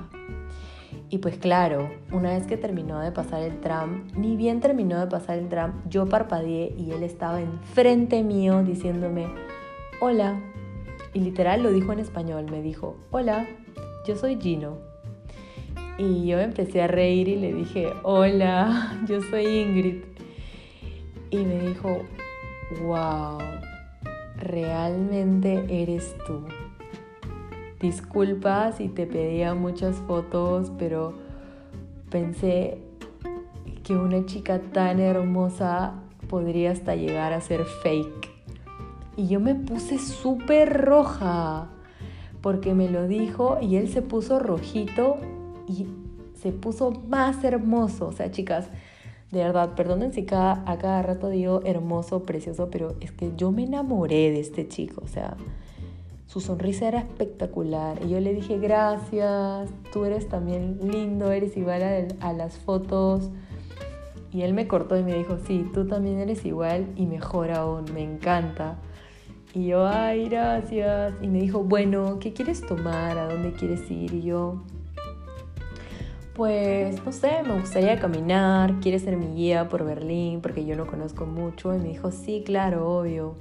Y 1.10 1.18
pues 1.18 1.38
claro, 1.38 1.90
una 2.12 2.30
vez 2.30 2.46
que 2.46 2.56
terminó 2.56 3.00
de 3.00 3.10
pasar 3.10 3.42
el 3.42 3.60
tram, 3.60 4.06
ni 4.14 4.36
bien 4.36 4.60
terminó 4.60 5.00
de 5.00 5.08
pasar 5.08 5.38
el 5.38 5.48
tram, 5.48 5.82
yo 5.88 6.06
parpadeé 6.06 6.72
y 6.78 6.92
él 6.92 7.02
estaba 7.02 7.40
enfrente 7.40 8.22
mío 8.22 8.62
diciéndome, 8.62 9.26
hola. 10.00 10.40
Y 11.14 11.20
literal 11.20 11.62
lo 11.62 11.72
dijo 11.72 11.92
en 11.92 11.98
español, 11.98 12.46
me 12.50 12.62
dijo, 12.62 12.96
hola, 13.10 13.46
yo 14.06 14.16
soy 14.16 14.38
Gino. 14.40 14.78
Y 15.98 16.26
yo 16.26 16.40
empecé 16.40 16.82
a 16.82 16.86
reír 16.86 17.28
y 17.28 17.36
le 17.36 17.52
dije, 17.52 17.92
hola, 18.02 18.98
yo 19.08 19.20
soy 19.22 19.46
Ingrid. 19.46 20.04
Y 21.30 21.38
me 21.38 21.58
dijo, 21.68 22.00
wow, 22.82 23.38
realmente 24.38 25.64
eres 25.68 26.16
tú. 26.26 26.46
Disculpa 27.80 28.72
si 28.72 28.88
te 28.88 29.06
pedía 29.06 29.54
muchas 29.54 29.96
fotos, 30.06 30.72
pero 30.78 31.14
pensé 32.10 32.78
que 33.82 33.94
una 33.94 34.24
chica 34.24 34.60
tan 34.60 35.00
hermosa 35.00 35.94
podría 36.28 36.70
hasta 36.70 36.94
llegar 36.94 37.32
a 37.32 37.40
ser 37.40 37.64
fake. 37.64 38.31
Y 39.16 39.28
yo 39.28 39.40
me 39.40 39.54
puse 39.54 39.98
súper 39.98 40.84
roja 40.84 41.68
porque 42.40 42.74
me 42.74 42.88
lo 42.88 43.06
dijo 43.06 43.58
y 43.60 43.76
él 43.76 43.88
se 43.88 44.02
puso 44.02 44.38
rojito 44.38 45.16
y 45.68 45.86
se 46.34 46.52
puso 46.52 46.90
más 47.08 47.44
hermoso. 47.44 48.08
O 48.08 48.12
sea, 48.12 48.30
chicas, 48.30 48.68
de 49.30 49.38
verdad, 49.38 49.74
perdonen 49.74 50.12
si 50.12 50.24
cada, 50.24 50.62
a 50.66 50.76
cada 50.78 51.02
rato 51.02 51.28
digo 51.28 51.62
hermoso, 51.64 52.22
precioso, 52.22 52.68
pero 52.70 52.96
es 53.00 53.12
que 53.12 53.32
yo 53.36 53.50
me 53.52 53.64
enamoré 53.64 54.30
de 54.30 54.40
este 54.40 54.68
chico, 54.68 55.02
o 55.04 55.08
sea, 55.08 55.36
su 56.26 56.40
sonrisa 56.40 56.88
era 56.88 57.00
espectacular. 57.00 57.98
Y 58.04 58.10
yo 58.10 58.20
le 58.20 58.34
dije, 58.34 58.58
gracias, 58.58 59.70
tú 59.92 60.04
eres 60.04 60.28
también 60.28 60.80
lindo, 60.82 61.30
eres 61.30 61.56
igual 61.56 61.82
a, 61.82 62.28
a 62.28 62.32
las 62.32 62.58
fotos. 62.58 63.30
Y 64.32 64.42
él 64.42 64.54
me 64.54 64.66
cortó 64.66 64.98
y 64.98 65.02
me 65.02 65.14
dijo, 65.14 65.36
sí, 65.46 65.70
tú 65.74 65.86
también 65.86 66.18
eres 66.18 66.46
igual 66.46 66.86
y 66.96 67.04
mejor 67.04 67.52
aún, 67.52 67.84
me 67.92 68.02
encanta. 68.02 68.78
Y 69.54 69.66
yo, 69.66 69.86
ay, 69.86 70.28
gracias. 70.28 71.12
Y 71.20 71.28
me 71.28 71.40
dijo, 71.40 71.62
bueno, 71.62 72.18
¿qué 72.18 72.32
quieres 72.32 72.62
tomar? 72.62 73.18
¿A 73.18 73.28
dónde 73.28 73.52
quieres 73.52 73.90
ir? 73.90 74.14
Y 74.14 74.22
yo, 74.22 74.62
pues, 76.34 77.04
no 77.04 77.12
sé, 77.12 77.42
me 77.46 77.60
gustaría 77.60 77.98
caminar, 78.00 78.80
quiere 78.80 78.98
ser 78.98 79.18
mi 79.18 79.34
guía 79.34 79.68
por 79.68 79.84
Berlín 79.84 80.40
porque 80.40 80.64
yo 80.64 80.74
no 80.74 80.86
conozco 80.86 81.26
mucho. 81.26 81.74
Y 81.74 81.78
me 81.78 81.88
dijo, 81.88 82.10
sí, 82.10 82.42
claro, 82.46 82.88
obvio. 82.88 83.34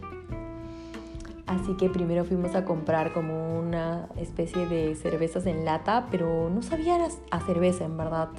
Así 1.48 1.74
que 1.78 1.90
primero 1.90 2.26
fuimos 2.26 2.56
a 2.56 2.66
comprar 2.66 3.14
como 3.14 3.60
una 3.60 4.08
especie 4.18 4.68
de 4.68 4.96
cervezas 4.96 5.46
en 5.46 5.64
lata, 5.64 6.08
pero 6.12 6.50
no 6.50 6.62
sabía 6.62 6.98
a 7.30 7.40
cerveza 7.42 7.86
en 7.86 7.98
verdad. 7.98 8.30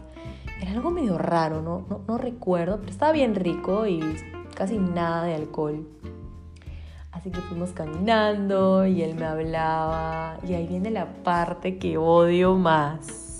Era 0.60 0.72
algo 0.72 0.90
medio 0.90 1.18
raro, 1.18 1.62
¿no? 1.62 1.86
No, 1.88 2.00
no 2.06 2.18
recuerdo, 2.18 2.78
pero 2.78 2.90
estaba 2.90 3.12
bien 3.12 3.34
rico 3.34 3.86
y 3.86 4.00
casi 4.54 4.78
nada 4.78 5.24
de 5.24 5.34
alcohol. 5.34 5.86
Así 7.12 7.30
que 7.30 7.40
fuimos 7.42 7.70
caminando 7.70 8.86
y 8.86 9.02
él 9.02 9.14
me 9.14 9.26
hablaba 9.26 10.38
y 10.46 10.54
ahí 10.54 10.66
viene 10.66 10.90
la 10.90 11.06
parte 11.22 11.78
que 11.78 11.96
odio 11.96 12.56
más 12.56 13.32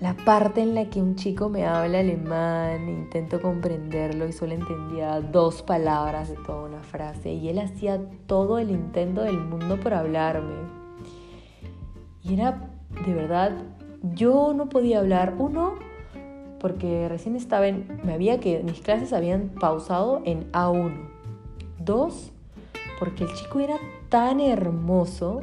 la 0.00 0.14
parte 0.14 0.60
en 0.62 0.76
la 0.76 0.88
que 0.90 1.02
un 1.02 1.16
chico 1.16 1.48
me 1.48 1.66
habla 1.66 1.98
alemán, 1.98 2.88
intento 2.88 3.40
comprenderlo 3.40 4.28
y 4.28 4.32
solo 4.32 4.54
entendía 4.54 5.20
dos 5.20 5.62
palabras 5.62 6.28
de 6.28 6.36
toda 6.36 6.68
una 6.68 6.78
frase 6.78 7.32
y 7.32 7.48
él 7.48 7.58
hacía 7.58 8.00
todo 8.26 8.58
el 8.58 8.70
intento 8.70 9.22
del 9.22 9.38
mundo 9.40 9.78
por 9.80 9.94
hablarme. 9.94 10.54
Y 12.22 12.34
era 12.34 12.70
de 13.04 13.12
verdad, 13.12 13.52
yo 14.14 14.54
no 14.54 14.68
podía 14.68 15.00
hablar, 15.00 15.34
uno, 15.36 15.74
porque 16.60 17.08
recién 17.08 17.34
estaba 17.34 17.66
en, 17.66 18.00
me 18.04 18.14
había 18.14 18.38
que 18.38 18.62
mis 18.62 18.80
clases 18.80 19.12
habían 19.12 19.48
pausado 19.48 20.22
en 20.24 20.50
A1. 20.52 21.17
Dos, 21.88 22.32
porque 22.98 23.24
el 23.24 23.32
chico 23.32 23.60
era 23.60 23.78
tan 24.10 24.40
hermoso 24.40 25.40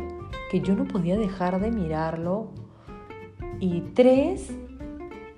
que 0.51 0.61
yo 0.61 0.75
no 0.75 0.85
podía 0.85 1.17
dejar 1.17 1.59
de 1.59 1.71
mirarlo 1.71 2.49
y 3.59 3.81
tres, 3.81 4.51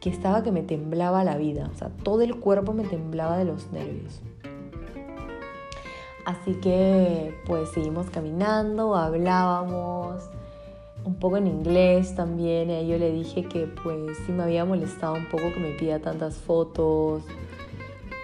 que 0.01 0.09
estaba 0.09 0.43
que 0.43 0.51
me 0.51 0.63
temblaba 0.63 1.23
la 1.23 1.37
vida, 1.37 1.69
o 1.73 1.77
sea, 1.77 1.91
todo 2.03 2.23
el 2.23 2.35
cuerpo 2.41 2.73
me 2.73 2.83
temblaba 2.83 3.37
de 3.37 3.45
los 3.45 3.71
nervios. 3.71 4.19
Así 6.25 6.55
que 6.55 7.33
pues 7.45 7.69
seguimos 7.69 8.09
caminando, 8.09 8.93
hablábamos 8.97 10.21
un 11.05 11.15
poco 11.15 11.37
en 11.37 11.47
inglés 11.47 12.15
también. 12.15 12.67
Yo 12.85 12.97
le 12.97 13.13
dije 13.13 13.45
que 13.45 13.65
pues 13.81 14.17
sí 14.25 14.33
me 14.33 14.43
había 14.43 14.65
molestado 14.65 15.13
un 15.13 15.29
poco 15.29 15.53
que 15.53 15.59
me 15.61 15.71
pida 15.71 15.99
tantas 15.99 16.35
fotos, 16.35 17.23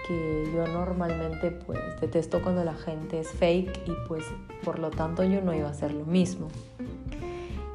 que 0.06 0.50
yo 0.52 0.66
normalmente 0.66 1.50
pues 1.50 1.80
detesto 2.00 2.42
cuando 2.42 2.64
la 2.64 2.74
gente 2.74 3.20
es 3.20 3.28
fake 3.28 3.82
y 3.86 3.92
pues 4.06 4.24
por 4.64 4.78
lo 4.78 4.90
tanto 4.90 5.24
yo 5.24 5.40
no 5.40 5.54
iba 5.54 5.68
a 5.68 5.70
hacer 5.70 5.92
lo 5.92 6.04
mismo 6.04 6.48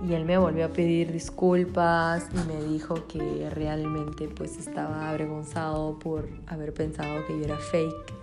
y 0.08 0.14
él 0.14 0.26
me 0.26 0.38
volvió 0.38 0.66
a 0.66 0.70
pedir 0.70 1.12
disculpas 1.12 2.28
y 2.34 2.48
me 2.48 2.64
dijo 2.64 3.08
que 3.08 3.50
realmente 3.50 4.30
pues 4.30 4.58
estaba 4.58 5.10
avergonzado 5.10 6.00
por 6.00 6.30
haber 6.48 6.74
pensado 6.74 7.26
que 7.28 7.38
yo 7.38 7.44
era 7.44 7.58
fake, 7.58 8.14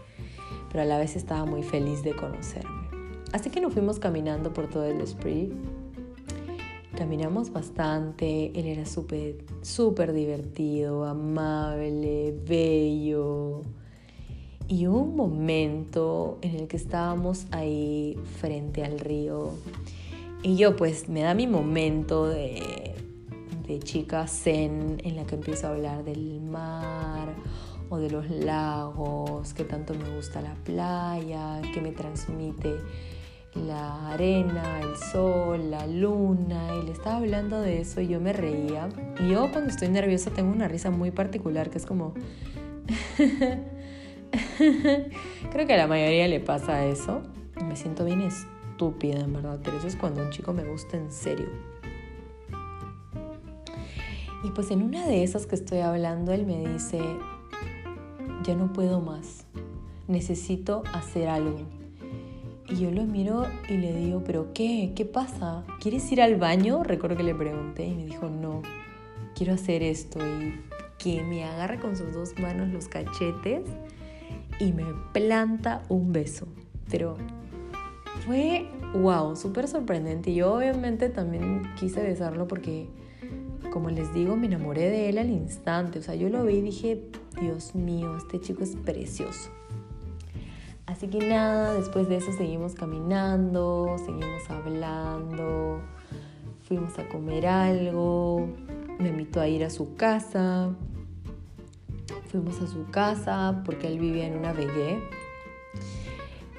pero 0.71 0.83
a 0.83 0.87
la 0.87 0.99
vez 0.99 1.17
estaba 1.17 1.45
muy 1.45 1.63
feliz 1.63 2.03
de 2.03 2.17
conocerme. 2.17 2.89
Así 3.33 3.51
que 3.51 3.61
nos 3.61 3.75
fuimos 3.75 3.99
caminando 3.99 4.53
por 4.53 4.69
todo 4.69 4.85
el 4.85 5.07
spree. 5.07 5.53
Caminamos 6.97 7.53
bastante, 7.53 8.59
él 8.59 8.67
era 8.67 8.87
súper, 8.87 9.45
súper 9.61 10.15
divertido, 10.15 11.05
amable. 11.05 11.75
Y 14.69 14.87
hubo 14.89 14.99
un 14.99 15.17
momento 15.17 16.39
en 16.43 16.57
el 16.57 16.69
que 16.69 16.77
estábamos 16.77 17.47
ahí 17.53 18.19
frente 18.41 18.85
al 18.85 18.99
río 18.99 19.53
y 20.43 20.57
yo 20.57 20.77
pues 20.77 21.09
me 21.09 21.23
da 21.23 21.35
mi 21.35 21.47
momento 21.47 22.29
de, 22.29 22.95
de 23.67 23.79
chica 23.81 24.27
zen 24.29 25.01
en 25.03 25.17
la 25.17 25.25
que 25.25 25.35
empiezo 25.35 25.67
a 25.67 25.71
hablar 25.71 26.05
del 26.05 26.41
mar 26.41 27.35
o 27.89 27.99
de 27.99 28.11
los 28.11 28.31
lagos, 28.31 29.55
que 29.55 29.65
tanto 29.65 29.95
me 29.95 30.09
gusta 30.15 30.41
la 30.41 30.55
playa, 30.55 31.61
que 31.75 31.81
me 31.81 31.93
transmite 31.93 32.77
la 33.55 34.13
arena, 34.13 34.81
el 34.81 34.97
sol, 34.97 35.71
la 35.71 35.87
luna, 35.87 36.77
y 36.81 36.87
le 36.87 36.93
estaba 36.93 37.17
hablando 37.17 37.61
de 37.61 37.81
eso 37.81 38.01
y 38.01 38.09
yo 38.09 38.21
me 38.21 38.33
reía. 38.33 38.89
Y 39.19 39.31
yo 39.31 39.51
cuando 39.51 39.71
estoy 39.71 39.89
nerviosa 39.89 40.31
tengo 40.31 40.53
una 40.53 40.69
risa 40.69 40.91
muy 40.91 41.11
particular 41.11 41.71
que 41.71 41.79
es 41.79 41.87
como... 41.87 42.15
Creo 45.52 45.66
que 45.66 45.75
a 45.75 45.76
la 45.76 45.87
mayoría 45.87 46.28
le 46.28 46.40
pasa 46.40 46.85
eso. 46.85 47.23
Me 47.66 47.76
siento 47.76 48.05
bien 48.05 48.23
estúpida, 48.23 49.21
en 49.21 49.33
verdad, 49.33 49.61
pero 49.62 49.78
eso 49.78 49.87
es 49.87 49.97
cuando 49.97 50.23
un 50.23 50.31
chico 50.31 50.52
me 50.52 50.64
gusta 50.64 50.97
en 50.97 51.11
serio. 51.11 51.49
Y 54.45 54.50
pues 54.50 54.71
en 54.71 54.83
una 54.83 55.07
de 55.07 55.23
esas 55.23 55.47
que 55.47 55.55
estoy 55.55 55.78
hablando, 55.78 56.33
él 56.33 56.47
me 56.47 56.66
dice, 56.73 57.00
ya 58.43 58.55
no 58.55 58.73
puedo 58.73 59.00
más, 59.00 59.47
necesito 60.07 60.83
hacer 60.93 61.28
algo. 61.28 61.59
Y 62.69 62.76
yo 62.76 62.90
lo 62.90 63.05
miro 63.05 63.47
y 63.69 63.76
le 63.76 63.95
digo, 63.95 64.23
pero 64.25 64.52
¿qué? 64.52 64.93
¿Qué 64.95 65.05
pasa? 65.05 65.64
¿Quieres 65.81 66.11
ir 66.12 66.21
al 66.21 66.37
baño? 66.37 66.83
Recuerdo 66.83 67.16
que 67.16 67.23
le 67.23 67.35
pregunté 67.35 67.87
y 67.87 67.95
me 67.95 68.05
dijo, 68.05 68.28
no, 68.28 68.62
quiero 69.35 69.55
hacer 69.55 69.83
esto. 69.83 70.19
Y 70.19 70.61
que 70.99 71.23
me 71.23 71.45
agarra 71.45 71.81
con 71.81 71.97
sus 71.97 72.12
dos 72.12 72.38
manos 72.38 72.69
los 72.69 72.88
cachetes 72.88 73.62
y 74.59 74.73
me 74.73 74.85
planta 75.13 75.83
un 75.89 76.13
beso. 76.13 76.47
Pero 76.91 77.17
fue, 78.25 78.69
wow, 78.95 79.37
súper 79.37 79.69
sorprendente. 79.69 80.31
Y 80.31 80.37
yo 80.37 80.55
obviamente 80.55 81.09
también 81.09 81.63
quise 81.79 82.03
besarlo 82.03 82.49
porque, 82.49 82.89
como 83.73 83.91
les 83.91 84.13
digo, 84.15 84.37
me 84.37 84.47
enamoré 84.47 84.91
de 84.91 85.09
él 85.09 85.19
al 85.19 85.31
instante. 85.31 85.99
O 85.99 86.03
sea, 86.03 86.15
yo 86.15 86.29
lo 86.29 86.45
vi 86.45 86.55
y 86.55 86.63
dije, 86.63 87.03
Dios 87.41 87.75
mío, 87.75 88.17
este 88.17 88.41
chico 88.41 88.63
es 88.63 88.77
precioso. 88.77 89.51
Así 90.87 91.09
que 91.09 91.19
nada, 91.19 91.75
después 91.75 92.09
de 92.09 92.17
eso 92.17 92.33
seguimos 92.33 92.75
caminando, 92.75 93.97
seguimos 93.99 94.49
hablando, 94.49 95.81
fuimos 96.63 96.97
a 97.01 97.09
comer 97.09 97.47
algo, 97.49 98.49
me 99.01 99.09
invitó 99.09 99.41
a 99.41 99.49
ir 99.49 99.65
a 99.65 99.71
su 99.71 99.97
casa, 99.97 100.71
fuimos 102.26 102.61
a 102.61 102.66
su 102.66 102.87
casa 102.90 103.62
porque 103.64 103.87
él 103.87 103.99
vivía 103.99 104.26
en 104.26 104.37
una 104.37 104.52
vegué. 104.52 104.99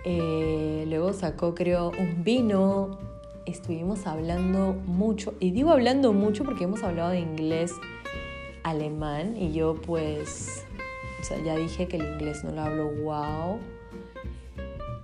Eh, 0.04 0.86
luego 0.88 1.14
sacó, 1.14 1.54
creo, 1.54 1.92
un 1.92 2.24
vino. 2.24 2.98
Estuvimos 3.46 4.08
hablando 4.08 4.74
mucho. 4.86 5.34
Y 5.40 5.52
digo 5.52 5.72
hablando 5.72 6.14
mucho 6.14 6.44
porque 6.44 6.64
hemos 6.64 6.84
hablado 6.84 7.12
de 7.12 7.20
inglés, 7.20 7.74
alemán. 8.64 9.36
Y 9.38 9.54
yo, 9.54 9.76
pues, 9.76 10.66
ya 11.46 11.56
dije 11.56 11.88
que 11.88 11.98
el 11.98 12.14
inglés 12.14 12.44
no 12.44 12.52
lo 12.52 12.62
hablo 12.62 12.90
wow. 13.04 13.60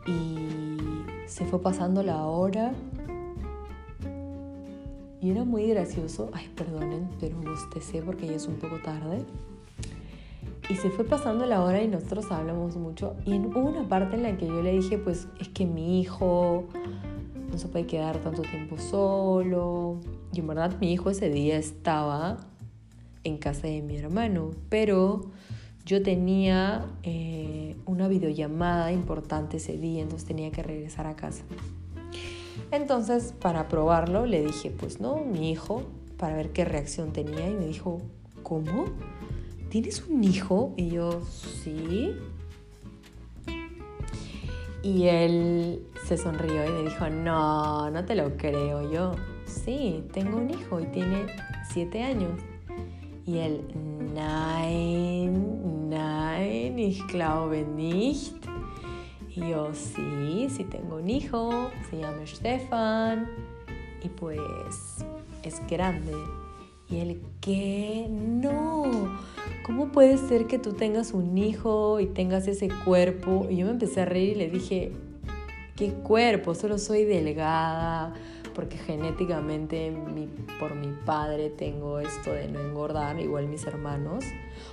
Y 0.08 1.28
se 1.28 1.46
fue 1.46 1.62
pasando 1.62 2.04
la 2.04 2.26
hora. 2.26 2.74
Y 5.22 5.32
era 5.32 5.44
muy 5.46 5.68
gracioso. 5.68 6.30
Ay, 6.34 6.50
perdonen, 6.56 7.10
pero 7.20 7.38
bostecé 7.42 8.02
porque 8.02 8.28
ya 8.28 8.36
es 8.36 8.48
un 8.48 8.56
poco 8.56 8.78
tarde. 8.84 9.26
Y 10.70 10.76
se 10.76 10.90
fue 10.90 11.04
pasando 11.04 11.46
la 11.46 11.62
hora 11.62 11.82
y 11.82 11.88
nosotros 11.88 12.32
hablamos 12.32 12.78
mucho. 12.78 13.16
Y 13.26 13.34
en 13.34 13.56
una 13.56 13.88
parte 13.88 14.16
en 14.16 14.24
la 14.24 14.38
que 14.38 14.48
yo 14.48 14.62
le 14.62 14.72
dije, 14.72 14.98
pues 14.98 15.28
es 15.40 15.50
que 15.50 15.66
mi 15.66 16.00
hijo 16.00 16.66
no 17.52 17.58
se 17.58 17.68
puede 17.68 17.86
quedar 17.86 18.18
tanto 18.20 18.42
tiempo 18.44 18.78
solo. 18.78 20.00
Y 20.32 20.40
en 20.40 20.48
verdad 20.48 20.76
mi 20.80 20.94
hijo 20.94 21.10
ese 21.10 21.30
día 21.30 21.58
estaba 21.58 22.38
en 23.24 23.38
casa 23.38 23.68
de 23.68 23.82
mi 23.82 23.98
hermano. 23.98 24.52
Pero 24.70 25.32
yo 25.86 26.02
tenía 26.02 26.86
eh, 27.04 27.76
una 27.86 28.08
videollamada 28.08 28.92
importante 28.94 29.58
ese 29.58 29.78
día, 29.78 30.02
entonces 30.02 30.26
tenía 30.26 30.50
que 30.52 30.64
regresar 30.64 31.08
a 31.08 31.16
casa. 31.16 31.44
Entonces, 32.72 33.34
para 33.40 33.68
probarlo, 33.68 34.26
le 34.26 34.46
dije, 34.46 34.72
pues 34.72 35.00
no, 35.00 35.18
mi 35.18 35.52
hijo, 35.52 35.84
para 36.18 36.36
ver 36.36 36.52
qué 36.52 36.66
reacción 36.66 37.12
tenía. 37.12 37.50
Y 37.50 37.54
me 37.54 37.68
dijo, 37.68 38.02
¿cómo? 38.44 38.86
¿Tienes 39.74 40.06
un 40.08 40.24
hijo? 40.24 40.72
Y 40.78 40.92
yo, 40.92 41.24
sí. 41.64 42.16
Y 44.84 45.08
él 45.08 45.84
se 46.06 46.16
sonrió 46.16 46.64
y 46.64 46.70
me 46.70 46.90
dijo, 46.92 47.10
no, 47.10 47.90
no 47.90 48.06
te 48.06 48.14
lo 48.14 48.38
creo. 48.38 48.92
Yo, 48.92 49.16
sí, 49.48 50.04
tengo 50.14 50.38
un 50.38 50.52
hijo 50.52 50.80
y 50.80 50.86
tiene 50.92 51.26
siete 51.72 52.04
años. 52.04 52.40
Y 53.26 53.40
él, 53.40 53.62
nein, 54.14 55.90
nein, 55.90 56.78
ich 56.78 57.04
glaube 57.08 57.64
nicht. 57.64 58.46
Y 59.36 59.50
yo, 59.50 59.74
sí, 59.74 60.50
sí 60.52 60.66
tengo 60.66 60.98
un 60.98 61.10
hijo, 61.10 61.72
se 61.90 61.98
llama 61.98 62.28
Stefan. 62.28 63.28
Y 64.04 64.10
pues 64.10 64.38
es 65.42 65.66
grande. 65.68 66.14
Y 66.92 67.00
él, 67.00 67.24
¿qué? 67.42 68.06
No. 68.08 68.73
¿Cómo 69.64 69.94
puede 69.94 70.18
ser 70.18 70.46
que 70.46 70.60
tú 70.60 70.74
tengas 70.74 71.14
un 71.14 71.38
hijo 71.38 72.02
y 72.02 72.08
tengas 72.08 72.50
ese 72.50 72.68
cuerpo? 72.84 73.48
Y 73.50 73.58
yo 73.58 73.66
me 73.66 73.72
empecé 73.72 74.02
a 74.02 74.06
reír 74.06 74.32
y 74.32 74.36
le 74.36 74.50
dije, 74.50 74.92
¿qué 75.78 75.94
cuerpo? 75.94 76.54
Solo 76.54 76.78
soy 76.78 77.06
delgada, 77.06 78.14
porque 78.54 78.78
genéticamente 78.78 79.96
por 80.60 80.76
mi 80.76 80.90
padre 81.06 81.50
tengo 81.50 82.00
esto 82.00 82.32
de 82.34 82.50
no 82.50 82.60
engordar, 82.60 83.18
igual 83.22 83.48
mis 83.48 83.66
hermanos. 83.66 84.26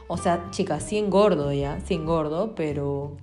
O 0.09 0.17
sea, 0.17 0.49
chicas, 0.51 0.83
sí 0.83 0.99
engordo 0.99 1.53
ya, 1.53 1.79
sí 1.81 1.95
engordo, 1.95 2.57
pero 2.57 3.17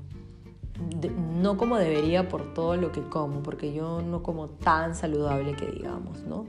no 1.42 1.58
como 1.58 1.78
debería 1.78 2.30
por 2.30 2.54
todo 2.54 2.78
lo 2.78 2.94
que 2.94 3.02
como, 3.02 3.44
porque 3.44 3.74
yo 3.74 4.02
no 4.02 4.24
como 4.24 4.48
tan 4.48 4.96
saludable 4.96 5.54
que 5.58 5.66
digamos, 5.66 6.24
¿no? 6.24 6.46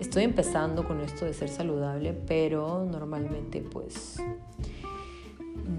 Estoy 0.00 0.24
empezando 0.24 0.84
con 0.88 1.00
esto 1.00 1.26
de 1.26 1.34
ser 1.34 1.50
saludable, 1.50 2.14
pero 2.14 2.86
normalmente 2.90 3.60
pues 3.60 4.16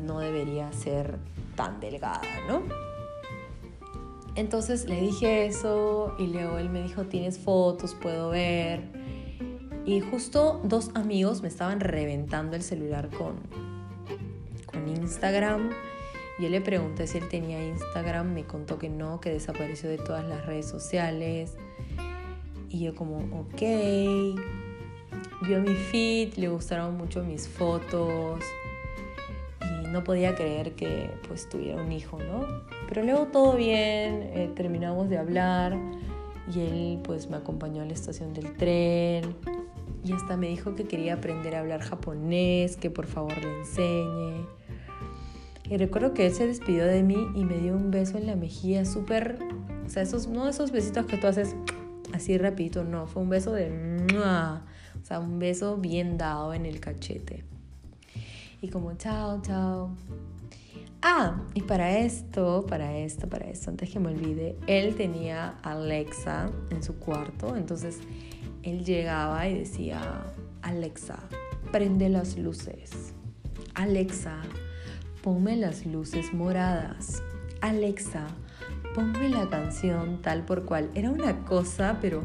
no 0.05 0.19
debería 0.19 0.71
ser 0.71 1.17
tan 1.55 1.79
delgada, 1.79 2.21
¿no? 2.47 2.61
Entonces 4.35 4.87
le 4.87 5.01
dije 5.01 5.47
eso 5.47 6.15
y 6.19 6.27
luego 6.27 6.59
él 6.59 6.69
me 6.69 6.83
dijo, 6.83 7.05
tienes 7.05 7.39
fotos, 7.39 7.95
puedo 7.95 8.29
ver. 8.29 8.83
Y 9.85 9.99
justo 10.01 10.61
dos 10.63 10.91
amigos 10.93 11.41
me 11.41 11.47
estaban 11.47 11.79
reventando 11.79 12.55
el 12.55 12.61
celular 12.61 13.09
con, 13.09 13.37
con 14.67 14.87
Instagram. 14.87 15.71
Yo 16.39 16.47
le 16.47 16.61
pregunté 16.61 17.07
si 17.07 17.17
él 17.17 17.27
tenía 17.27 17.67
Instagram, 17.67 18.33
me 18.33 18.45
contó 18.45 18.77
que 18.77 18.89
no, 18.89 19.19
que 19.19 19.31
desapareció 19.31 19.89
de 19.89 19.97
todas 19.97 20.23
las 20.25 20.45
redes 20.45 20.67
sociales. 20.67 21.57
Y 22.71 22.79
yo 22.79 22.95
como, 22.95 23.17
ok. 23.39 23.61
Vio 25.43 25.59
mi 25.59 25.73
feed, 25.73 26.35
le 26.35 26.47
gustaron 26.47 26.97
mucho 26.97 27.23
mis 27.23 27.47
fotos. 27.47 28.39
Y 29.61 29.87
no 29.87 30.03
podía 30.03 30.35
creer 30.35 30.73
que 30.73 31.09
pues 31.27 31.49
tuviera 31.49 31.81
un 31.81 31.91
hijo, 31.91 32.17
¿no? 32.19 32.45
Pero 32.87 33.03
luego 33.03 33.27
todo 33.27 33.55
bien, 33.55 34.29
eh, 34.33 34.51
terminamos 34.55 35.09
de 35.09 35.17
hablar 35.17 35.77
y 36.53 36.59
él 36.59 36.99
pues 37.03 37.29
me 37.29 37.37
acompañó 37.37 37.81
a 37.81 37.85
la 37.85 37.93
estación 37.93 38.33
del 38.33 38.53
tren 38.57 39.35
y 40.03 40.13
hasta 40.13 40.35
me 40.37 40.47
dijo 40.47 40.75
que 40.75 40.85
quería 40.85 41.15
aprender 41.15 41.55
a 41.55 41.59
hablar 41.59 41.81
japonés, 41.81 42.75
que 42.75 42.89
por 42.89 43.05
favor 43.05 43.37
le 43.37 43.59
enseñe. 43.59 44.45
Y 45.69 45.77
recuerdo 45.77 46.13
que 46.13 46.25
él 46.25 46.33
se 46.33 46.47
despidió 46.47 46.85
de 46.85 47.03
mí 47.03 47.27
y 47.35 47.45
me 47.45 47.57
dio 47.57 47.75
un 47.75 47.91
beso 47.91 48.17
en 48.17 48.27
la 48.27 48.35
mejilla 48.35 48.83
súper, 48.83 49.37
o 49.85 49.89
sea, 49.89 50.03
esos, 50.03 50.27
no 50.27 50.49
esos 50.49 50.71
besitos 50.71 51.05
que 51.05 51.17
tú 51.17 51.27
haces 51.27 51.55
así 52.13 52.37
rapidito, 52.37 52.83
no, 52.83 53.07
fue 53.07 53.21
un 53.21 53.29
beso 53.29 53.51
de... 53.53 53.69
O 55.01 55.05
sea, 55.05 55.19
un 55.19 55.39
beso 55.39 55.77
bien 55.77 56.17
dado 56.17 56.53
en 56.53 56.65
el 56.65 56.79
cachete. 56.79 57.43
Y 58.61 58.69
como, 58.69 58.93
chao, 58.95 59.41
chao. 59.41 59.95
Ah, 61.01 61.41
y 61.55 61.61
para 61.61 61.97
esto, 61.97 62.65
para 62.69 62.95
esto, 62.95 63.27
para 63.27 63.49
esto, 63.49 63.71
antes 63.71 63.89
que 63.89 63.99
me 63.99 64.09
olvide, 64.09 64.55
él 64.67 64.95
tenía 64.95 65.55
Alexa 65.63 66.51
en 66.69 66.83
su 66.83 66.97
cuarto, 66.97 67.55
entonces 67.55 67.97
él 68.61 68.85
llegaba 68.85 69.47
y 69.47 69.57
decía, 69.57 70.23
Alexa, 70.61 71.17
prende 71.71 72.07
las 72.09 72.37
luces. 72.37 73.15
Alexa, 73.73 74.43
ponme 75.23 75.57
las 75.57 75.87
luces 75.87 76.33
moradas. 76.33 77.23
Alexa, 77.61 78.27
ponme 78.93 79.29
la 79.29 79.49
canción 79.49 80.21
tal 80.21 80.43
por 80.43 80.65
cual. 80.65 80.89
Era 80.95 81.09
una 81.09 81.45
cosa, 81.45 81.97
pero 82.01 82.23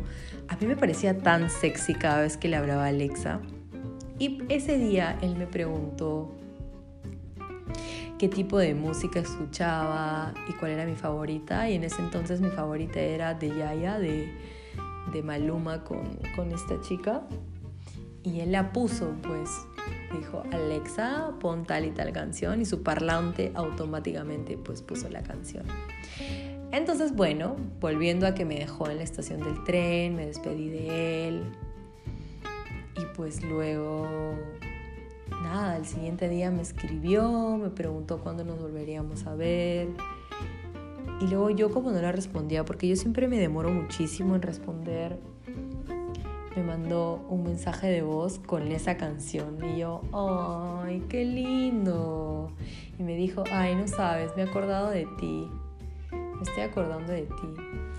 a 0.48 0.56
mí 0.56 0.66
me 0.66 0.76
parecía 0.76 1.18
tan 1.18 1.50
sexy 1.50 1.94
cada 1.94 2.22
vez 2.22 2.36
que 2.36 2.48
le 2.48 2.56
hablaba 2.56 2.84
a 2.84 2.88
Alexa. 2.88 3.40
Y 4.18 4.42
ese 4.48 4.78
día 4.78 5.18
él 5.20 5.36
me 5.36 5.46
preguntó 5.46 6.32
qué 8.18 8.28
tipo 8.28 8.58
de 8.58 8.74
música 8.74 9.20
escuchaba 9.20 10.32
y 10.48 10.52
cuál 10.54 10.72
era 10.72 10.86
mi 10.86 10.94
favorita. 10.94 11.68
Y 11.68 11.74
en 11.74 11.84
ese 11.84 12.00
entonces 12.00 12.40
mi 12.40 12.50
favorita 12.50 13.00
era 13.00 13.34
de 13.34 13.48
Yaya, 13.48 13.98
de, 13.98 14.32
de 15.12 15.22
Maluma 15.22 15.84
con, 15.84 16.18
con 16.34 16.52
esta 16.52 16.80
chica. 16.80 17.22
Y 18.22 18.40
él 18.40 18.52
la 18.52 18.72
puso, 18.72 19.14
pues. 19.22 19.50
Dijo, 20.12 20.42
Alexa, 20.52 21.32
pon 21.40 21.64
tal 21.64 21.84
y 21.84 21.90
tal 21.90 22.12
canción 22.12 22.60
y 22.60 22.64
su 22.64 22.82
parlante 22.82 23.52
automáticamente 23.54 24.56
pues 24.56 24.80
puso 24.82 25.08
la 25.08 25.22
canción. 25.22 25.64
Entonces, 26.72 27.14
bueno, 27.14 27.56
volviendo 27.80 28.26
a 28.26 28.34
que 28.34 28.44
me 28.44 28.56
dejó 28.58 28.90
en 28.90 28.98
la 28.98 29.04
estación 29.04 29.40
del 29.40 29.62
tren, 29.64 30.16
me 30.16 30.26
despedí 30.26 30.68
de 30.68 31.28
él. 31.28 31.42
Y 32.96 33.04
pues 33.14 33.42
luego, 33.42 34.06
nada, 35.42 35.76
el 35.76 35.86
siguiente 35.86 36.28
día 36.28 36.50
me 36.50 36.62
escribió, 36.62 37.56
me 37.56 37.70
preguntó 37.70 38.18
cuándo 38.18 38.44
nos 38.44 38.60
volveríamos 38.60 39.26
a 39.26 39.34
ver. 39.34 39.88
Y 41.20 41.28
luego 41.28 41.50
yo 41.50 41.70
como 41.70 41.92
no 41.92 42.00
le 42.00 42.12
respondía, 42.12 42.64
porque 42.64 42.88
yo 42.88 42.96
siempre 42.96 43.28
me 43.28 43.38
demoro 43.38 43.70
muchísimo 43.70 44.34
en 44.34 44.42
responder, 44.42 45.18
me 46.54 46.62
mandó 46.62 47.24
un 47.28 47.44
mensaje 47.44 47.86
de 47.86 48.02
voz 48.02 48.38
con 48.38 48.70
esa 48.72 48.96
canción. 48.96 49.58
Y 49.64 49.78
yo, 49.78 50.02
¡ay, 50.12 51.04
qué 51.08 51.24
lindo! 51.24 52.50
Y 52.98 53.02
me 53.02 53.14
dijo, 53.14 53.44
ay, 53.50 53.76
no 53.76 53.86
sabes, 53.88 54.32
me 54.36 54.42
he 54.42 54.48
acordado 54.48 54.90
de 54.90 55.06
ti 55.18 55.48
me 56.36 56.42
estoy 56.42 56.62
acordando 56.62 57.12
de 57.12 57.22
ti. 57.22 57.54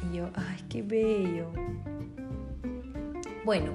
Y 0.09 0.17
yo, 0.17 0.29
ay, 0.35 0.63
qué 0.69 0.81
bello. 0.81 1.51
Bueno, 3.43 3.71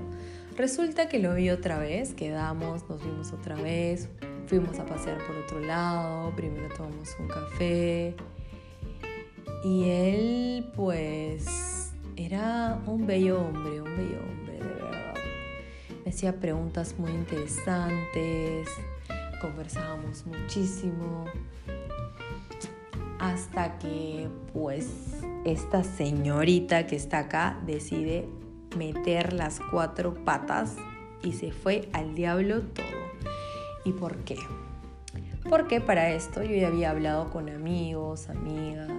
resulta 0.57 1.09
que 1.09 1.18
lo 1.18 1.35
vi 1.35 1.51
otra 1.51 1.79
vez, 1.79 2.14
quedamos, 2.14 2.88
nos 2.88 3.03
vimos 3.03 3.33
otra 3.33 3.57
vez, 3.57 4.09
fuimos 4.46 4.79
a 4.79 4.87
pasear 4.87 5.18
por 5.27 5.37
otro 5.37 5.61
lado, 5.61 6.35
primero 6.37 6.68
tomamos 6.75 7.16
un 7.18 7.29
café. 7.29 8.14
Y 9.64 9.85
él, 9.88 10.70
pues, 10.75 11.92
era 12.16 12.81
un 12.87 13.07
bello 13.07 13.40
hombre, 13.40 13.81
un 13.81 13.96
bello 13.96 14.18
hombre, 14.20 14.53
de 14.55 14.64
verdad. 14.64 15.14
Me 16.05 16.11
hacía 16.11 16.38
preguntas 16.38 16.94
muy 16.98 17.12
interesantes, 17.12 18.68
conversábamos 19.40 20.27
muchísimo 20.27 21.25
hasta 23.23 23.79
que 23.79 24.29
pues 24.53 24.89
esta 25.45 25.85
señorita 25.85 26.89
que 26.89 26.97
está 26.97 27.21
acá 27.21 27.61
decide 27.65 28.29
meter 28.77 29.33
las 29.33 29.61
cuatro 29.71 30.13
patas 30.25 30.75
y 31.23 31.33
se 31.33 31.53
fue 31.53 31.89
al 31.93 32.17
diablo 32.17 32.63
todo. 32.63 32.85
¿Y 33.85 33.93
por 33.93 34.17
qué? 34.25 34.37
Porque 35.49 35.81
para 35.81 36.11
esto 36.11 36.43
yo 36.43 36.57
ya 36.57 36.67
había 36.67 36.91
hablado 36.91 37.31
con 37.31 37.49
amigos, 37.49 38.29
amigas, 38.29 38.91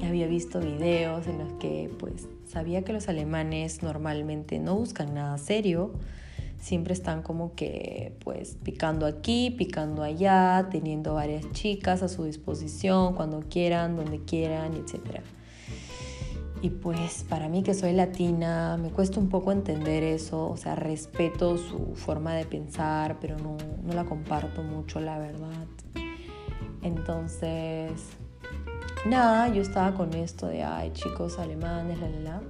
y 0.00 0.04
había 0.04 0.26
visto 0.26 0.60
videos 0.60 1.26
en 1.26 1.38
los 1.38 1.54
que 1.54 1.90
pues 1.98 2.28
sabía 2.46 2.82
que 2.82 2.92
los 2.92 3.08
alemanes 3.08 3.82
normalmente 3.82 4.58
no 4.58 4.74
buscan 4.74 5.14
nada 5.14 5.38
serio, 5.38 5.92
siempre 6.60 6.94
están 6.94 7.22
como 7.22 7.54
que 7.54 8.16
pues 8.24 8.56
picando 8.62 9.06
aquí, 9.06 9.50
picando 9.50 10.02
allá, 10.02 10.68
teniendo 10.70 11.14
varias 11.14 11.50
chicas 11.52 12.02
a 12.02 12.08
su 12.08 12.24
disposición 12.24 13.14
cuando 13.14 13.40
quieran, 13.40 13.96
donde 13.96 14.20
quieran, 14.24 14.74
etc. 14.74 15.20
Y 16.62 16.70
pues 16.70 17.24
para 17.28 17.48
mí 17.48 17.62
que 17.62 17.74
soy 17.74 17.92
latina 17.92 18.78
me 18.78 18.90
cuesta 18.90 19.20
un 19.20 19.28
poco 19.28 19.52
entender 19.52 20.02
eso, 20.02 20.48
o 20.48 20.56
sea, 20.56 20.74
respeto 20.74 21.58
su 21.58 21.94
forma 21.94 22.34
de 22.34 22.46
pensar, 22.46 23.18
pero 23.20 23.36
no, 23.38 23.56
no 23.84 23.92
la 23.92 24.04
comparto 24.04 24.62
mucho, 24.62 25.00
la 25.00 25.18
verdad. 25.18 25.66
Entonces, 26.82 27.92
nada, 29.04 29.48
yo 29.48 29.60
estaba 29.60 29.94
con 29.94 30.14
esto 30.14 30.46
de, 30.46 30.62
ay, 30.62 30.92
chicos 30.92 31.38
alemanes, 31.38 31.98
la, 32.00 32.08
la, 32.08 32.40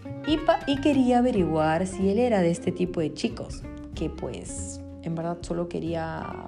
y, 0.27 0.77
quería 0.81 1.19
averiguar 1.19 1.87
si 1.87 2.09
él 2.09 2.19
era 2.19 2.41
de 2.41 2.51
este 2.51 2.71
tipo 2.71 2.99
de 2.99 3.13
chicos, 3.13 3.63
que 3.95 4.09
pues 4.09 4.79
en 5.03 5.15
verdad 5.15 5.37
solo 5.41 5.67
quería 5.67 6.47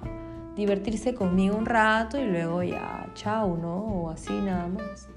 divertirse 0.56 1.14
conmigo 1.14 1.56
un 1.56 1.66
rato 1.66 2.18
y 2.18 2.24
luego 2.24 2.62
ya, 2.62 3.10
chao, 3.14 3.56
¿no? 3.56 3.76
O 3.76 4.10
así 4.10 4.32
nada 4.32 4.68
más. 4.68 5.08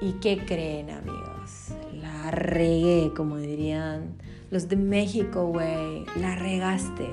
¿Y 0.00 0.12
qué 0.14 0.38
creen, 0.38 0.90
amigos? 0.90 1.72
La 2.00 2.30
regué, 2.30 3.12
como 3.14 3.36
dirían 3.36 4.16
los 4.50 4.68
de 4.68 4.76
México, 4.76 5.46
güey. 5.46 6.04
La 6.16 6.36
regaste. 6.36 7.08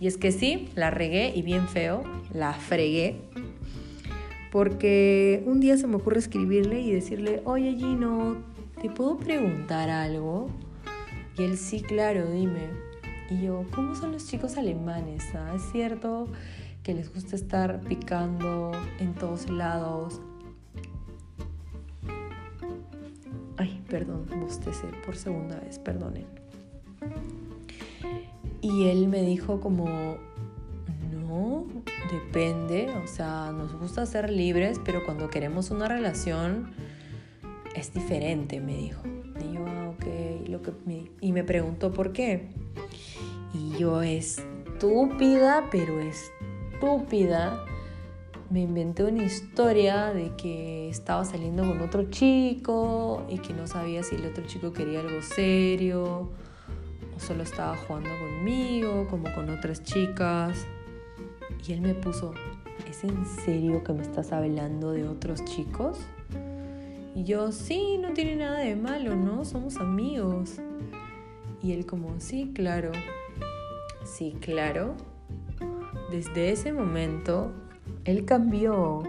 Y 0.00 0.06
es 0.06 0.16
que 0.16 0.32
sí, 0.32 0.68
la 0.74 0.90
regué 0.90 1.32
y 1.34 1.42
bien 1.42 1.68
feo, 1.68 2.02
la 2.32 2.52
fregué. 2.52 3.16
Porque 4.50 5.42
un 5.46 5.60
día 5.60 5.76
se 5.76 5.86
me 5.86 5.96
ocurre 5.96 6.18
escribirle 6.18 6.80
y 6.80 6.90
decirle, 6.90 7.40
oye 7.44 7.76
Gino, 7.78 8.38
¿te 8.80 8.88
puedo 8.88 9.18
preguntar 9.18 9.90
algo? 9.90 10.48
Y 11.36 11.42
él, 11.42 11.58
sí, 11.58 11.82
claro, 11.82 12.30
dime. 12.30 12.70
Y 13.28 13.42
yo, 13.42 13.64
¿cómo 13.74 13.94
son 13.94 14.12
los 14.12 14.26
chicos 14.26 14.56
alemanes? 14.56 15.24
Ah? 15.34 15.52
¿Es 15.54 15.62
cierto 15.70 16.26
que 16.82 16.94
les 16.94 17.12
gusta 17.12 17.36
estar 17.36 17.80
picando 17.80 18.72
en 18.98 19.12
todos 19.14 19.50
lados? 19.50 20.20
Ay, 23.58 23.82
perdón, 23.88 24.26
bostecé 24.40 24.86
por 25.04 25.14
segunda 25.14 25.60
vez, 25.60 25.78
perdonen. 25.78 26.26
Y 28.62 28.86
él 28.86 29.08
me 29.08 29.22
dijo 29.22 29.60
como, 29.60 30.16
no, 31.12 31.66
depende, 32.10 32.88
o 33.04 33.06
sea, 33.06 33.52
nos 33.52 33.74
gusta 33.74 34.06
ser 34.06 34.30
libres, 34.30 34.80
pero 34.84 35.04
cuando 35.04 35.28
queremos 35.28 35.70
una 35.70 35.86
relación 35.86 36.70
es 37.74 37.92
diferente, 37.92 38.60
me 38.60 38.76
dijo. 38.76 39.02
Y 39.40 39.54
yo, 39.54 39.64
ah, 39.66 39.90
ok, 39.90 40.04
que 40.62 40.72
y 41.20 41.32
me 41.32 41.44
preguntó 41.44 41.92
por 41.92 42.12
qué. 42.12 42.48
Y 43.54 43.78
yo, 43.78 44.02
estúpida, 44.02 45.68
pero 45.70 46.00
estúpida, 46.00 47.64
me 48.50 48.60
inventé 48.62 49.04
una 49.04 49.24
historia 49.24 50.12
de 50.12 50.34
que 50.36 50.88
estaba 50.88 51.24
saliendo 51.24 51.62
con 51.66 51.80
otro 51.80 52.10
chico 52.10 53.24
y 53.28 53.38
que 53.38 53.54
no 53.54 53.66
sabía 53.66 54.02
si 54.02 54.16
el 54.16 54.26
otro 54.26 54.44
chico 54.46 54.72
quería 54.72 55.00
algo 55.00 55.22
serio 55.22 56.30
o 57.14 57.20
solo 57.20 57.42
estaba 57.42 57.76
jugando 57.76 58.10
conmigo, 58.18 59.06
como 59.08 59.32
con 59.34 59.50
otras 59.50 59.82
chicas. 59.82 60.66
Y 61.66 61.72
él 61.72 61.80
me 61.80 61.94
puso, 61.94 62.34
¿es 62.88 63.04
en 63.04 63.24
serio 63.26 63.84
que 63.84 63.92
me 63.92 64.02
estás 64.02 64.32
hablando 64.32 64.92
de 64.92 65.06
otros 65.06 65.44
chicos? 65.44 65.98
Y 67.20 67.24
yo, 67.24 67.52
sí, 67.52 67.98
no 68.00 68.14
tiene 68.14 68.34
nada 68.34 68.60
de 68.60 68.74
malo, 68.74 69.14
¿no? 69.14 69.44
Somos 69.44 69.76
amigos. 69.76 70.52
Y 71.62 71.72
él 71.72 71.84
como, 71.84 72.18
sí, 72.18 72.50
claro. 72.54 72.92
Sí, 74.06 74.34
claro. 74.40 74.94
Desde 76.10 76.50
ese 76.50 76.72
momento, 76.72 77.52
él 78.06 78.24
cambió. 78.24 79.02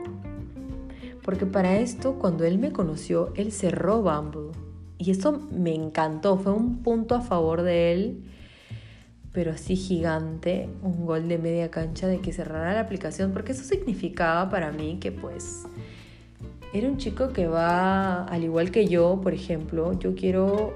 Porque 1.23 1.45
para 1.45 1.77
esto, 1.79 2.15
cuando 2.19 2.43
él 2.43 2.59
me 2.59 2.73
conoció, 2.73 3.31
él 3.37 3.53
cerró 3.53 4.01
Bumble. 4.01 4.51
Y 4.97 5.11
eso 5.11 5.47
me 5.49 5.73
encantó, 5.73 6.37
fue 6.37 6.51
un 6.51 6.83
punto 6.83 7.15
a 7.15 7.21
favor 7.21 7.61
de 7.61 7.93
él, 7.93 8.23
pero 9.31 9.53
así 9.53 9.77
gigante, 9.77 10.67
un 10.83 11.05
gol 11.05 11.29
de 11.29 11.37
media 11.37 11.71
cancha 11.71 12.07
de 12.07 12.19
que 12.19 12.33
cerrara 12.33 12.73
la 12.73 12.81
aplicación, 12.81 13.31
porque 13.31 13.53
eso 13.53 13.63
significaba 13.63 14.49
para 14.49 14.73
mí 14.73 14.97
que 14.99 15.13
pues 15.13 15.65
era 16.73 16.87
un 16.87 16.97
chico 16.97 17.33
que 17.33 17.47
va, 17.47 18.23
al 18.25 18.43
igual 18.43 18.71
que 18.71 18.87
yo, 18.87 19.19
por 19.21 19.33
ejemplo, 19.33 19.97
yo 19.99 20.15
quiero 20.15 20.73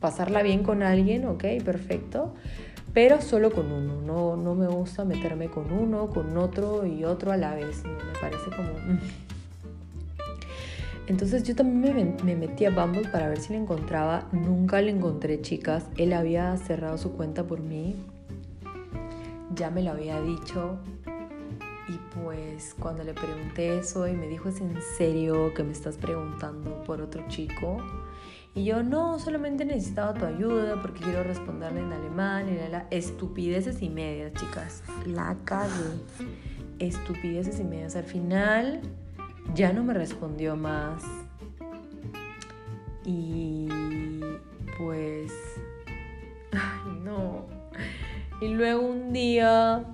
pasarla 0.00 0.42
bien 0.42 0.62
con 0.62 0.82
alguien, 0.82 1.26
ok, 1.26 1.44
perfecto, 1.64 2.34
pero 2.92 3.20
solo 3.20 3.50
con 3.50 3.72
uno. 3.72 4.00
No, 4.02 4.36
no 4.36 4.54
me 4.54 4.66
gusta 4.66 5.04
meterme 5.04 5.48
con 5.48 5.72
uno, 5.72 6.08
con 6.08 6.36
otro 6.36 6.86
y 6.86 7.04
otro 7.04 7.32
a 7.32 7.36
la 7.36 7.54
vez. 7.54 7.82
Me 7.84 8.20
parece 8.20 8.50
como... 8.50 8.70
Mm. 8.72 8.98
Entonces 11.08 11.44
yo 11.44 11.54
también 11.54 11.94
me, 11.94 12.24
me, 12.24 12.36
metí 12.36 12.64
a 12.64 12.70
Bumble 12.70 13.08
para 13.08 13.28
ver 13.28 13.38
si 13.38 13.52
le 13.52 13.58
encontraba. 13.58 14.28
Nunca 14.32 14.80
le 14.80 14.90
encontré, 14.90 15.40
chicas. 15.40 15.86
Él 15.96 16.12
había 16.12 16.56
cerrado 16.56 16.98
su 16.98 17.12
cuenta 17.12 17.44
por 17.44 17.60
mí. 17.60 17.96
Ya 19.54 19.70
me 19.70 19.82
lo 19.82 19.92
había 19.92 20.20
dicho. 20.20 20.78
Y 21.88 21.98
pues 22.18 22.74
cuando 22.78 23.04
le 23.04 23.14
pregunté 23.14 23.78
eso 23.78 24.08
y 24.08 24.12
me 24.12 24.26
dijo, 24.26 24.48
¿es 24.48 24.60
en 24.60 24.76
serio 24.96 25.54
que 25.54 25.62
me 25.62 25.72
estás 25.72 25.96
preguntando 25.96 26.82
por 26.82 27.00
otro 27.00 27.24
chico? 27.28 27.78
Y 28.56 28.64
yo, 28.64 28.82
no, 28.82 29.18
solamente 29.18 29.64
necesitaba 29.64 30.14
tu 30.14 30.24
ayuda 30.24 30.80
porque 30.80 31.00
quiero 31.00 31.22
responderle 31.22 31.80
en 31.80 31.92
alemán 31.92 32.48
y 32.48 32.56
la, 32.56 32.68
la 32.70 32.86
estupideces 32.90 33.82
y 33.82 33.90
medias, 33.90 34.32
chicas. 34.32 34.82
La 35.04 35.36
cagué. 35.44 36.00
Estupideces 36.78 37.60
y 37.60 37.64
medias. 37.64 37.94
Al 37.96 38.04
final 38.04 38.80
ya 39.54 39.72
no 39.72 39.84
me 39.84 39.94
respondió 39.94 40.56
más. 40.56 41.04
Y 43.04 43.68
pues... 44.78 45.32
Ay, 46.52 47.00
no. 47.04 47.46
Y 48.40 48.48
luego 48.48 48.80
un 48.80 49.12
día 49.12 49.84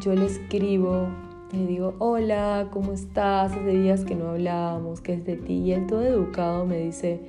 yo 0.00 0.14
le 0.14 0.26
escribo, 0.26 1.08
le 1.52 1.66
digo, 1.66 1.94
hola, 1.98 2.68
¿cómo 2.70 2.92
estás? 2.92 3.52
Hace 3.52 3.64
días 3.66 4.04
que 4.04 4.14
no 4.14 4.30
hablábamos, 4.30 5.00
¿qué 5.00 5.14
es 5.14 5.24
de 5.24 5.36
ti? 5.36 5.54
Y 5.54 5.72
él 5.72 5.86
todo 5.86 6.02
educado 6.02 6.66
me 6.66 6.78
dice, 6.78 7.20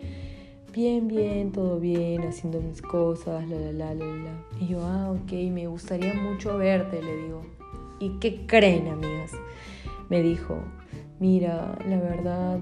bien, 0.73 1.07
bien, 1.07 1.51
todo 1.51 1.79
bien, 1.79 2.23
haciendo 2.23 2.59
mis 2.59 2.81
cosas, 2.81 3.47
la, 3.47 3.57
la, 3.57 3.71
la, 3.71 3.93
la, 3.93 4.05
la. 4.05 4.43
Y 4.59 4.67
yo, 4.67 4.81
ah, 4.83 5.11
ok, 5.11 5.31
me 5.51 5.67
gustaría 5.67 6.13
mucho 6.13 6.57
verte, 6.57 7.01
le 7.01 7.15
digo. 7.23 7.41
¿Y 7.99 8.19
qué 8.19 8.45
creen, 8.45 8.87
amigas? 8.89 9.31
Me 10.09 10.21
dijo, 10.21 10.57
mira, 11.19 11.77
la 11.87 11.99
verdad 11.99 12.59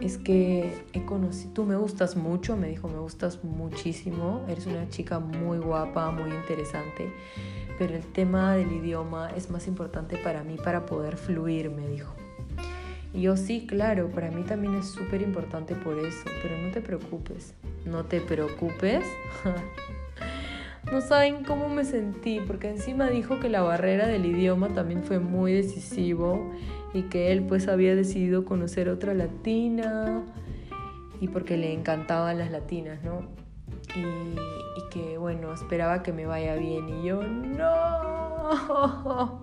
es 0.00 0.18
que 0.18 0.72
he 0.92 1.04
conocido, 1.04 1.52
tú 1.54 1.64
me 1.64 1.76
gustas 1.76 2.16
mucho, 2.16 2.56
me 2.56 2.68
dijo, 2.68 2.86
me 2.88 2.98
gustas 2.98 3.42
muchísimo, 3.42 4.44
eres 4.48 4.66
una 4.66 4.88
chica 4.88 5.18
muy 5.18 5.58
guapa, 5.58 6.10
muy 6.10 6.30
interesante, 6.30 7.10
pero 7.78 7.94
el 7.94 8.04
tema 8.04 8.54
del 8.54 8.72
idioma 8.72 9.30
es 9.36 9.50
más 9.50 9.68
importante 9.68 10.16
para 10.16 10.42
mí 10.42 10.56
para 10.62 10.84
poder 10.84 11.16
fluir, 11.16 11.70
me 11.70 11.86
dijo. 11.86 12.14
Y 13.14 13.22
yo 13.22 13.36
sí, 13.36 13.66
claro, 13.66 14.10
para 14.10 14.30
mí 14.30 14.42
también 14.42 14.74
es 14.74 14.86
súper 14.86 15.22
importante 15.22 15.74
por 15.74 15.98
eso, 15.98 16.24
pero 16.42 16.58
no 16.58 16.70
te 16.72 16.80
preocupes, 16.80 17.54
no 17.86 18.04
te 18.04 18.20
preocupes. 18.20 19.04
no 20.92 21.00
saben 21.00 21.44
cómo 21.44 21.68
me 21.68 21.84
sentí, 21.84 22.40
porque 22.46 22.68
encima 22.68 23.08
dijo 23.08 23.40
que 23.40 23.48
la 23.48 23.62
barrera 23.62 24.06
del 24.06 24.26
idioma 24.26 24.68
también 24.68 25.04
fue 25.04 25.20
muy 25.20 25.52
decisivo 25.52 26.52
y 26.92 27.02
que 27.02 27.32
él 27.32 27.44
pues 27.44 27.68
había 27.68 27.94
decidido 27.94 28.44
conocer 28.44 28.88
otra 28.88 29.14
latina 29.14 30.22
y 31.20 31.28
porque 31.28 31.56
le 31.56 31.72
encantaban 31.72 32.38
las 32.38 32.50
latinas, 32.50 33.02
¿no? 33.02 33.47
Y, 33.94 34.36
que 34.90 35.18
bueno, 35.18 35.52
esperaba 35.52 36.02
que 36.02 36.12
me 36.12 36.26
vaya 36.26 36.54
bien 36.56 36.88
y 36.88 37.04
yo 37.06 37.22
no. 37.22 38.48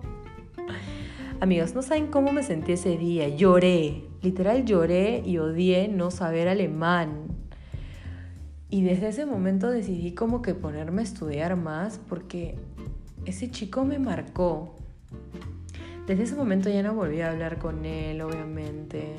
Amigos, 1.40 1.74
no 1.74 1.82
saben 1.82 2.06
cómo 2.08 2.32
me 2.32 2.42
sentí 2.42 2.72
ese 2.72 2.96
día. 2.96 3.28
Lloré, 3.28 4.04
literal 4.22 4.64
lloré 4.64 5.22
y 5.24 5.38
odié 5.38 5.88
no 5.88 6.10
saber 6.10 6.48
alemán. 6.48 7.28
Y 8.70 8.82
desde 8.82 9.08
ese 9.08 9.26
momento 9.26 9.70
decidí 9.70 10.12
como 10.12 10.42
que 10.42 10.54
ponerme 10.54 11.02
a 11.02 11.04
estudiar 11.04 11.56
más 11.56 12.00
porque 12.08 12.58
ese 13.24 13.50
chico 13.50 13.84
me 13.84 13.98
marcó. 13.98 14.76
Desde 16.06 16.22
ese 16.22 16.36
momento 16.36 16.70
ya 16.70 16.82
no 16.82 16.94
volví 16.94 17.20
a 17.20 17.30
hablar 17.30 17.58
con 17.58 17.84
él, 17.84 18.20
obviamente. 18.20 19.16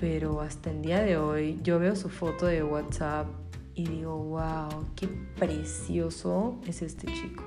Pero 0.00 0.40
hasta 0.40 0.70
el 0.70 0.82
día 0.82 1.02
de 1.02 1.16
hoy 1.16 1.58
yo 1.62 1.78
veo 1.78 1.94
su 1.94 2.08
foto 2.08 2.46
de 2.46 2.62
WhatsApp 2.62 3.26
y 3.74 3.86
digo, 3.86 4.16
wow, 4.16 4.86
qué 4.96 5.08
precioso 5.38 6.56
es 6.66 6.82
este 6.82 7.06
chico. 7.12 7.44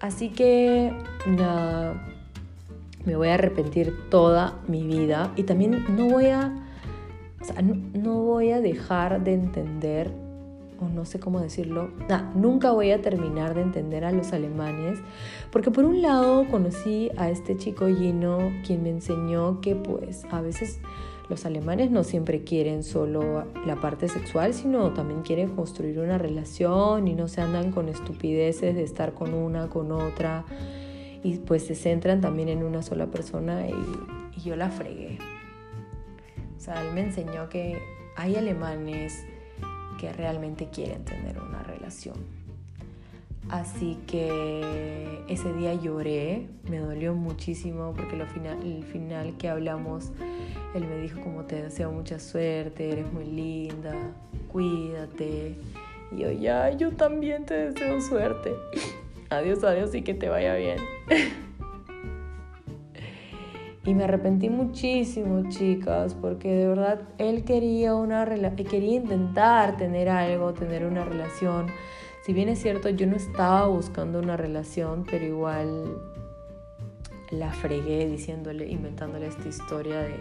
Así 0.00 0.28
que 0.28 0.92
nada, 1.26 1.94
me 3.04 3.16
voy 3.16 3.28
a 3.28 3.34
arrepentir 3.34 4.08
toda 4.10 4.60
mi 4.66 4.86
vida 4.86 5.32
y 5.36 5.44
también 5.44 5.84
no 5.96 6.08
voy 6.08 6.26
a, 6.26 6.52
no, 7.62 8.14
voy 8.22 8.50
a 8.50 8.60
dejar 8.60 9.22
de 9.24 9.34
entender, 9.34 10.10
no 10.92 11.04
sé 11.04 11.20
cómo 11.20 11.40
decirlo, 11.40 11.90
nunca 12.34 12.72
voy 12.72 12.90
a 12.90 13.00
terminar 13.00 13.54
de 13.54 13.62
entender 13.62 14.04
a 14.04 14.12
los 14.12 14.32
alemanes, 14.32 14.98
porque 15.50 15.70
por 15.70 15.84
un 15.84 16.02
lado 16.02 16.46
conocí 16.50 17.10
a 17.16 17.30
este 17.30 17.56
chico 17.56 17.86
Gino, 17.86 18.38
quien 18.66 18.82
me 18.82 18.90
enseñó 18.90 19.60
que 19.60 19.74
pues 19.76 20.24
a 20.30 20.40
veces 20.40 20.80
los 21.28 21.46
alemanes 21.46 21.90
no 21.90 22.04
siempre 22.04 22.44
quieren 22.44 22.82
solo 22.82 23.44
la 23.66 23.76
parte 23.76 24.08
sexual, 24.08 24.52
sino 24.52 24.92
también 24.92 25.22
quieren 25.22 25.54
construir 25.54 25.98
una 25.98 26.18
relación 26.18 27.08
y 27.08 27.14
no 27.14 27.28
se 27.28 27.40
andan 27.40 27.72
con 27.72 27.88
estupideces 27.88 28.74
de 28.74 28.82
estar 28.82 29.14
con 29.14 29.32
una, 29.32 29.68
con 29.68 29.90
otra 29.92 30.44
y 31.22 31.38
pues 31.38 31.66
se 31.66 31.74
centran 31.74 32.20
también 32.20 32.50
en 32.50 32.62
una 32.62 32.82
sola 32.82 33.06
persona 33.06 33.66
y, 33.66 33.74
yo 34.44 34.56
la 34.56 34.68
fregué. 34.68 35.16
O 36.58 36.60
sea, 36.60 36.82
él 36.82 36.92
me 36.92 37.00
enseñó 37.00 37.48
que 37.48 37.78
hay 38.14 38.36
alemanes 38.36 39.24
que 40.04 40.12
realmente 40.12 40.68
quieren 40.68 41.04
tener 41.04 41.38
una 41.40 41.62
relación. 41.62 42.16
Así 43.48 43.98
que 44.06 45.22
ese 45.28 45.52
día 45.54 45.74
lloré, 45.74 46.46
me 46.68 46.78
dolió 46.78 47.14
muchísimo 47.14 47.92
porque 47.94 48.16
lo 48.16 48.26
final, 48.26 48.62
el 48.62 48.84
final 48.84 49.36
que 49.36 49.48
hablamos, 49.48 50.12
él 50.74 50.86
me 50.86 50.98
dijo 50.98 51.20
como 51.20 51.44
te 51.44 51.62
deseo 51.62 51.90
mucha 51.90 52.18
suerte, 52.18 52.90
eres 52.90 53.10
muy 53.12 53.24
linda, 53.24 53.94
cuídate. 54.50 55.56
Y 56.12 56.18
yo 56.20 56.32
ya, 56.32 56.70
yo 56.70 56.92
también 56.92 57.44
te 57.44 57.70
deseo 57.70 58.00
suerte 58.00 58.52
adiós, 59.30 59.64
adiós 59.64 59.94
y 59.94 60.02
que 60.02 60.14
te 60.14 60.28
vaya 60.28 60.54
bien. 60.54 60.78
y 63.86 63.94
me 63.94 64.04
arrepentí 64.04 64.48
muchísimo, 64.48 65.48
chicas, 65.50 66.14
porque 66.14 66.48
de 66.48 66.68
verdad 66.68 67.02
él 67.18 67.44
quería 67.44 67.94
una 67.94 68.24
quería 68.24 68.94
intentar 68.94 69.76
tener 69.76 70.08
algo, 70.08 70.54
tener 70.54 70.86
una 70.86 71.04
relación. 71.04 71.66
Si 72.24 72.32
bien 72.32 72.48
es 72.48 72.62
cierto, 72.62 72.88
yo 72.88 73.06
no 73.06 73.16
estaba 73.16 73.66
buscando 73.66 74.18
una 74.18 74.38
relación, 74.38 75.04
pero 75.08 75.26
igual 75.26 75.98
la 77.30 77.52
fregué 77.52 78.06
diciéndole, 78.08 78.70
inventándole 78.70 79.26
esta 79.26 79.48
historia 79.48 80.00
de, 80.00 80.16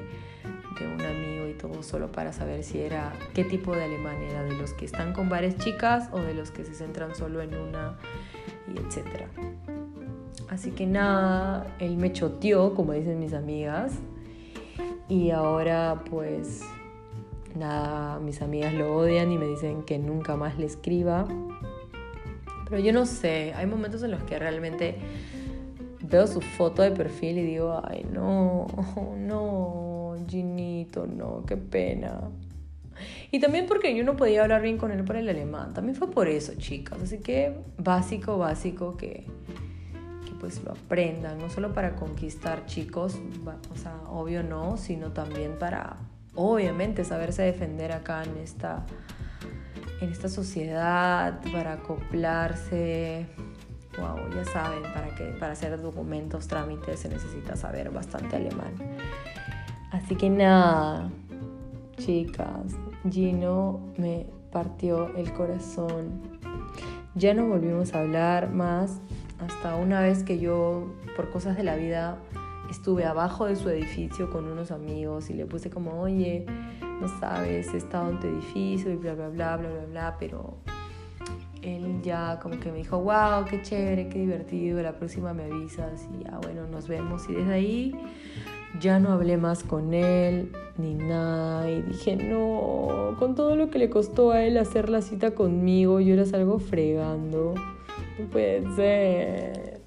de 0.80 0.88
un 0.94 1.02
amigo 1.02 1.48
y 1.48 1.54
todo 1.54 1.82
solo 1.84 2.12
para 2.12 2.34
saber 2.34 2.64
si 2.64 2.82
era 2.82 3.14
qué 3.34 3.46
tipo 3.46 3.74
de 3.74 3.86
alemán 3.86 4.22
era, 4.22 4.44
de 4.44 4.56
los 4.56 4.74
que 4.74 4.84
están 4.84 5.14
con 5.14 5.30
varias 5.30 5.58
chicas 5.58 6.10
o 6.12 6.20
de 6.20 6.34
los 6.34 6.52
que 6.52 6.66
se 6.66 6.74
centran 6.74 7.16
solo 7.16 7.42
en 7.42 7.56
una 7.56 7.98
y 8.68 8.78
etcétera. 8.78 9.30
Así 10.54 10.70
que 10.70 10.86
nada, 10.86 11.66
él 11.80 11.98
me 11.98 12.14
choteó, 12.14 12.76
como 12.76 12.94
dicen 12.94 13.20
mis 13.20 13.34
amigas, 13.34 13.94
y 15.10 15.32
ahora 15.32 16.04
pues 16.08 16.62
nada, 17.56 18.20
mis 18.20 18.40
amigas 18.44 18.72
lo 18.76 18.96
odian 18.96 19.32
y 19.32 19.40
me 19.40 19.48
dicen 19.48 19.82
que 19.82 19.98
nunca 19.98 20.36
más 20.36 20.60
le 20.60 20.68
escriba. 20.68 21.28
Pero 22.70 22.80
yo 22.80 22.94
no 22.94 23.08
sé, 23.08 23.54
hay 23.56 23.66
momentos 23.66 24.04
en 24.04 24.12
los 24.12 24.22
que 24.26 24.38
realmente 24.38 24.96
veo 26.04 26.28
su 26.28 26.40
foto 26.40 26.84
de 26.84 26.92
perfil 26.92 27.40
y 27.40 27.46
digo, 27.46 27.82
ay 27.84 28.06
no, 28.14 28.68
no, 29.18 30.16
Ginito, 30.28 31.08
no, 31.08 31.44
qué 31.48 31.58
pena. 31.58 32.30
Y 33.32 33.40
también 33.40 33.66
porque 33.66 33.96
yo 33.96 34.04
no 34.04 34.16
podía 34.16 34.44
hablar 34.44 34.62
bien 34.62 34.78
con 34.78 34.92
él 34.92 35.04
por 35.04 35.16
el 35.16 35.28
alemán. 35.28 35.74
También 35.74 35.96
fue 35.96 36.12
por 36.12 36.28
eso, 36.28 36.54
chicas. 36.60 37.02
Así 37.02 37.18
que 37.18 37.58
básico, 37.80 38.38
básico 38.38 38.96
que, 38.96 39.26
pues 40.44 40.62
lo 40.62 40.74
aprendan. 40.74 41.38
No 41.38 41.50
solo 41.50 41.74
para 41.74 41.96
conquistar 41.96 42.66
chicos, 42.66 43.18
o 43.74 43.78
sea, 43.78 43.96
obvio 44.10 44.44
no, 44.44 44.76
sino 44.76 45.14
también 45.14 45.58
para, 45.58 45.96
obviamente, 46.36 47.06
saberse 47.06 47.44
defender 47.44 47.94
acá 47.94 48.24
en 48.26 48.36
esta, 48.44 48.86
en 50.02 50.10
esta 50.12 50.28
sociedad, 50.28 51.40
para 51.54 51.76
acoplarse. 51.76 53.26
Wow, 53.98 54.18
ya 54.36 54.44
saben, 54.44 54.84
para, 54.84 55.40
para 55.40 55.54
hacer 55.54 55.82
documentos, 55.82 56.46
trámites, 56.50 57.00
se 57.00 57.08
necesita 57.08 57.56
saber 57.56 57.90
bastante 57.90 58.36
alemán. 58.36 58.74
Así 59.92 60.18
que 60.18 60.30
nada, 60.30 61.10
chicas, 61.96 62.74
Gino 63.10 63.80
me 63.96 64.26
partió 64.52 65.16
el 65.16 65.32
corazón. 65.32 66.22
Ya 67.16 67.34
no 67.34 67.48
volvimos 67.48 67.94
a 67.94 68.02
hablar 68.02 68.52
más 68.52 69.00
hasta 69.46 69.76
una 69.76 70.02
vez 70.02 70.24
que 70.24 70.40
yo, 70.40 70.88
por 71.16 71.30
cosas 71.30 71.58
de 71.58 71.64
la 71.64 71.76
vida, 71.76 72.18
estuve 72.70 73.06
abajo 73.06 73.46
de 73.46 73.56
su 73.56 73.70
edificio 73.70 74.30
con 74.30 74.46
unos 74.46 74.72
amigos 74.72 75.30
y 75.30 75.34
le 75.34 75.46
puse 75.46 75.70
como, 75.70 76.02
oye, 76.02 76.46
no 77.02 77.08
sabes, 77.20 77.74
he 77.74 77.78
estado 77.78 78.10
en 78.10 78.20
tu 78.20 78.28
edificio 78.28 78.92
y 78.92 78.96
bla, 78.96 79.14
bla, 79.14 79.30
bla, 79.30 79.58
bla, 79.58 79.70
bla, 79.70 79.86
bla, 79.86 80.16
pero 80.20 80.58
él 81.62 82.02
ya 82.02 82.40
como 82.42 82.60
que 82.60 82.72
me 82.72 82.80
dijo, 82.80 83.00
wow, 83.00 83.46
qué 83.50 83.62
chévere, 83.62 84.10
qué 84.10 84.20
divertido, 84.20 84.82
la 84.82 84.94
próxima 84.94 85.34
me 85.34 85.44
avisas 85.44 86.08
y 86.14 86.24
ya 86.24 86.38
bueno, 86.40 86.68
nos 86.68 86.88
vemos. 86.88 87.30
Y 87.30 87.34
desde 87.34 87.54
ahí 87.54 87.96
ya 88.80 89.00
no 89.00 89.12
hablé 89.12 89.38
más 89.38 89.64
con 89.64 89.94
él 89.94 90.52
ni 90.78 90.96
nada 90.96 91.70
y 91.70 91.82
dije, 91.84 92.16
no, 92.16 93.16
con 93.20 93.36
todo 93.36 93.56
lo 93.56 93.70
que 93.70 93.78
le 93.78 93.90
costó 93.90 94.32
a 94.32 94.44
él 94.44 94.58
hacer 94.58 94.90
la 94.90 95.02
cita 95.02 95.36
conmigo, 95.36 96.00
yo 96.00 96.14
era 96.14 96.26
salgo 96.26 96.60
fregando. 96.60 97.54
No 98.20 98.26
puede 98.28 98.76
ser. 98.76 99.82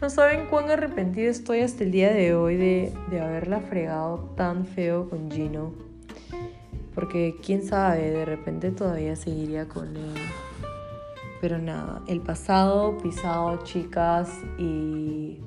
No 0.00 0.10
saben 0.10 0.46
cuán 0.46 0.70
arrepentido 0.70 1.30
estoy 1.30 1.60
hasta 1.60 1.84
el 1.84 1.90
día 1.90 2.12
de 2.12 2.34
hoy 2.34 2.56
de, 2.56 2.92
de 3.10 3.20
haberla 3.20 3.60
fregado 3.60 4.30
tan 4.36 4.66
feo 4.66 5.08
con 5.08 5.30
Gino. 5.30 5.72
Porque 6.94 7.36
quién 7.44 7.62
sabe, 7.62 8.10
de 8.10 8.24
repente 8.24 8.70
todavía 8.70 9.16
seguiría 9.16 9.68
con 9.68 9.96
él. 9.96 10.14
Pero 11.40 11.58
nada, 11.58 12.02
el 12.08 12.20
pasado 12.20 12.98
pisado, 12.98 13.62
chicas, 13.64 14.30
y 14.58 15.40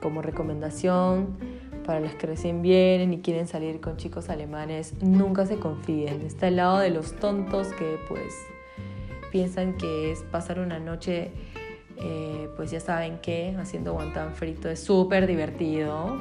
como 0.00 0.22
recomendación, 0.22 1.36
para 1.84 2.00
las 2.00 2.14
que 2.14 2.26
recién 2.26 2.62
vienen 2.62 3.12
y 3.12 3.20
quieren 3.20 3.46
salir 3.46 3.80
con 3.80 3.96
chicos 3.96 4.28
alemanes, 4.28 4.94
nunca 5.02 5.46
se 5.46 5.56
confíen. 5.56 6.22
Está 6.22 6.48
al 6.48 6.56
lado 6.56 6.78
de 6.78 6.90
los 6.90 7.12
tontos 7.16 7.68
que 7.74 7.98
pues 8.08 8.34
piensan 9.34 9.76
que 9.76 10.12
es 10.12 10.20
pasar 10.30 10.60
una 10.60 10.78
noche, 10.78 11.32
eh, 11.96 12.48
pues 12.54 12.70
ya 12.70 12.78
saben 12.78 13.18
que 13.18 13.56
haciendo 13.58 13.92
guantán 13.92 14.32
frito 14.36 14.68
es 14.70 14.78
súper 14.78 15.26
divertido. 15.26 16.20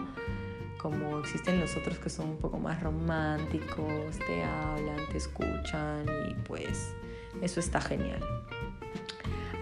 como 0.79 1.19
existen 1.19 1.59
los 1.61 1.77
otros 1.77 1.99
que 1.99 2.09
son 2.09 2.29
un 2.29 2.37
poco 2.37 2.57
más 2.57 2.81
románticos, 2.81 4.17
te 4.25 4.43
hablan, 4.43 4.97
te 5.11 5.17
escuchan 5.17 6.05
y 6.27 6.33
pues 6.47 6.95
eso 7.43 7.59
está 7.59 7.79
genial. 7.79 8.19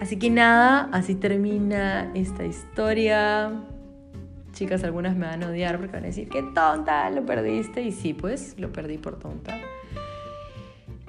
Así 0.00 0.18
que 0.18 0.30
nada, 0.30 0.88
así 0.90 1.14
termina 1.14 2.10
esta 2.14 2.46
historia. 2.46 3.52
Chicas, 4.52 4.82
algunas 4.82 5.14
me 5.14 5.26
van 5.26 5.42
a 5.42 5.48
odiar 5.48 5.76
porque 5.76 5.92
van 5.92 6.04
a 6.04 6.06
decir, 6.06 6.30
qué 6.30 6.42
tonta, 6.42 7.10
lo 7.10 7.26
perdiste. 7.26 7.82
Y 7.82 7.92
sí, 7.92 8.14
pues 8.14 8.58
lo 8.58 8.72
perdí 8.72 8.96
por 8.96 9.18
tonta. 9.18 9.60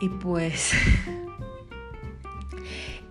Y 0.01 0.09
pues 0.09 0.73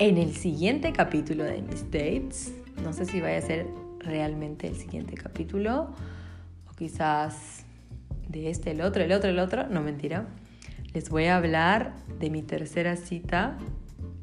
en 0.09 0.19
el 0.19 0.35
siguiente 0.35 0.93
capítulo 0.93 1.45
de 1.45 1.63
mis 1.63 1.85
dates, 1.85 2.53
no 2.83 2.93
sé 2.93 3.05
si 3.05 3.21
vaya 3.21 3.39
a 3.39 3.41
ser 3.41 3.69
realmente 4.01 4.67
el 4.67 4.75
siguiente 4.75 5.15
capítulo 5.15 5.95
o 6.69 6.75
quizás 6.75 7.65
de 8.29 8.51
este, 8.51 8.73
el 8.73 8.81
otro, 8.81 9.05
el 9.05 9.13
otro, 9.13 9.31
el 9.31 9.39
otro, 9.39 9.69
no 9.69 9.81
mentira. 9.81 10.27
Les 10.93 11.09
voy 11.09 11.27
a 11.27 11.37
hablar 11.37 11.95
de 12.19 12.31
mi 12.31 12.43
tercera 12.43 12.97
cita 12.97 13.59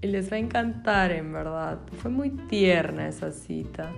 y 0.02 0.08
les 0.08 0.30
va 0.30 0.36
a 0.36 0.39
encantar, 0.39 1.13
en 1.13 1.32
verdad. 1.32 1.80
Fue 2.02 2.12
muy 2.12 2.32
tierna 2.32 3.08
esa 3.08 3.32
cita. 3.32 3.89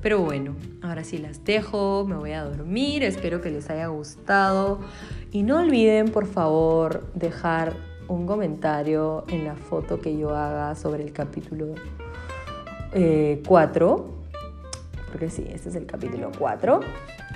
Pero 0.00 0.20
bueno, 0.20 0.54
ahora 0.82 1.02
sí 1.02 1.18
las 1.18 1.44
dejo, 1.44 2.06
me 2.06 2.14
voy 2.14 2.30
a 2.30 2.44
dormir, 2.44 3.02
espero 3.02 3.40
que 3.40 3.50
les 3.50 3.68
haya 3.70 3.88
gustado. 3.88 4.78
Y 5.32 5.42
no 5.42 5.58
olviden, 5.58 6.12
por 6.12 6.26
favor, 6.26 7.10
dejar 7.14 7.74
un 8.08 8.26
comentario 8.26 9.24
en 9.28 9.44
la 9.44 9.54
foto 9.54 10.00
que 10.00 10.16
yo 10.16 10.34
haga 10.34 10.74
sobre 10.74 11.04
el 11.04 11.12
capítulo 11.12 11.74
4. 12.94 12.94
Eh, 12.94 13.42
porque 15.10 15.30
sí, 15.30 15.46
este 15.48 15.68
es 15.70 15.74
el 15.74 15.86
capítulo 15.86 16.30
4. 16.38 16.80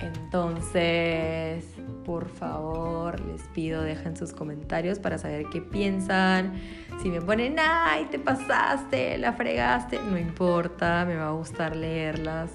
Entonces, 0.02 1.64
por 2.04 2.28
favor, 2.28 3.20
les 3.20 3.42
pido, 3.54 3.82
dejen 3.82 4.16
sus 4.16 4.32
comentarios 4.32 4.98
para 4.98 5.18
saber 5.18 5.46
qué 5.50 5.60
piensan. 5.60 6.54
Si 7.02 7.08
me 7.08 7.20
ponen, 7.20 7.56
ay, 7.58 8.06
te 8.10 8.18
pasaste, 8.18 9.16
la 9.18 9.32
fregaste, 9.32 10.00
no 10.10 10.18
importa, 10.18 11.04
me 11.06 11.16
va 11.16 11.28
a 11.28 11.32
gustar 11.32 11.76
leerlas. 11.76 12.50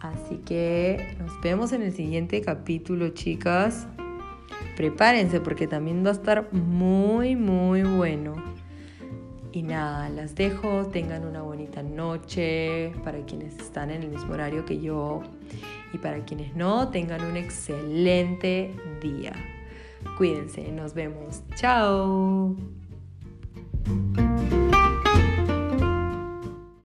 Así 0.00 0.38
que 0.38 1.16
nos 1.20 1.40
vemos 1.40 1.72
en 1.72 1.82
el 1.82 1.92
siguiente 1.92 2.40
capítulo, 2.40 3.10
chicas. 3.10 3.86
Prepárense 4.76 5.40
porque 5.40 5.66
también 5.66 6.04
va 6.04 6.10
a 6.10 6.12
estar 6.12 6.52
muy, 6.52 7.36
muy 7.36 7.82
bueno. 7.82 8.34
Y 9.52 9.62
nada, 9.62 10.08
las 10.08 10.34
dejo, 10.34 10.86
tengan 10.86 11.26
una 11.26 11.42
bonita 11.42 11.82
noche 11.82 12.92
para 13.04 13.20
quienes 13.26 13.58
están 13.58 13.90
en 13.90 14.02
el 14.02 14.08
mismo 14.08 14.32
horario 14.32 14.64
que 14.64 14.80
yo 14.80 15.22
y 15.92 15.98
para 15.98 16.24
quienes 16.24 16.56
no, 16.56 16.88
tengan 16.88 17.22
un 17.22 17.36
excelente 17.36 18.74
día. 19.02 19.34
Cuídense, 20.16 20.72
nos 20.72 20.94
vemos. 20.94 21.42
Chao. 21.54 22.56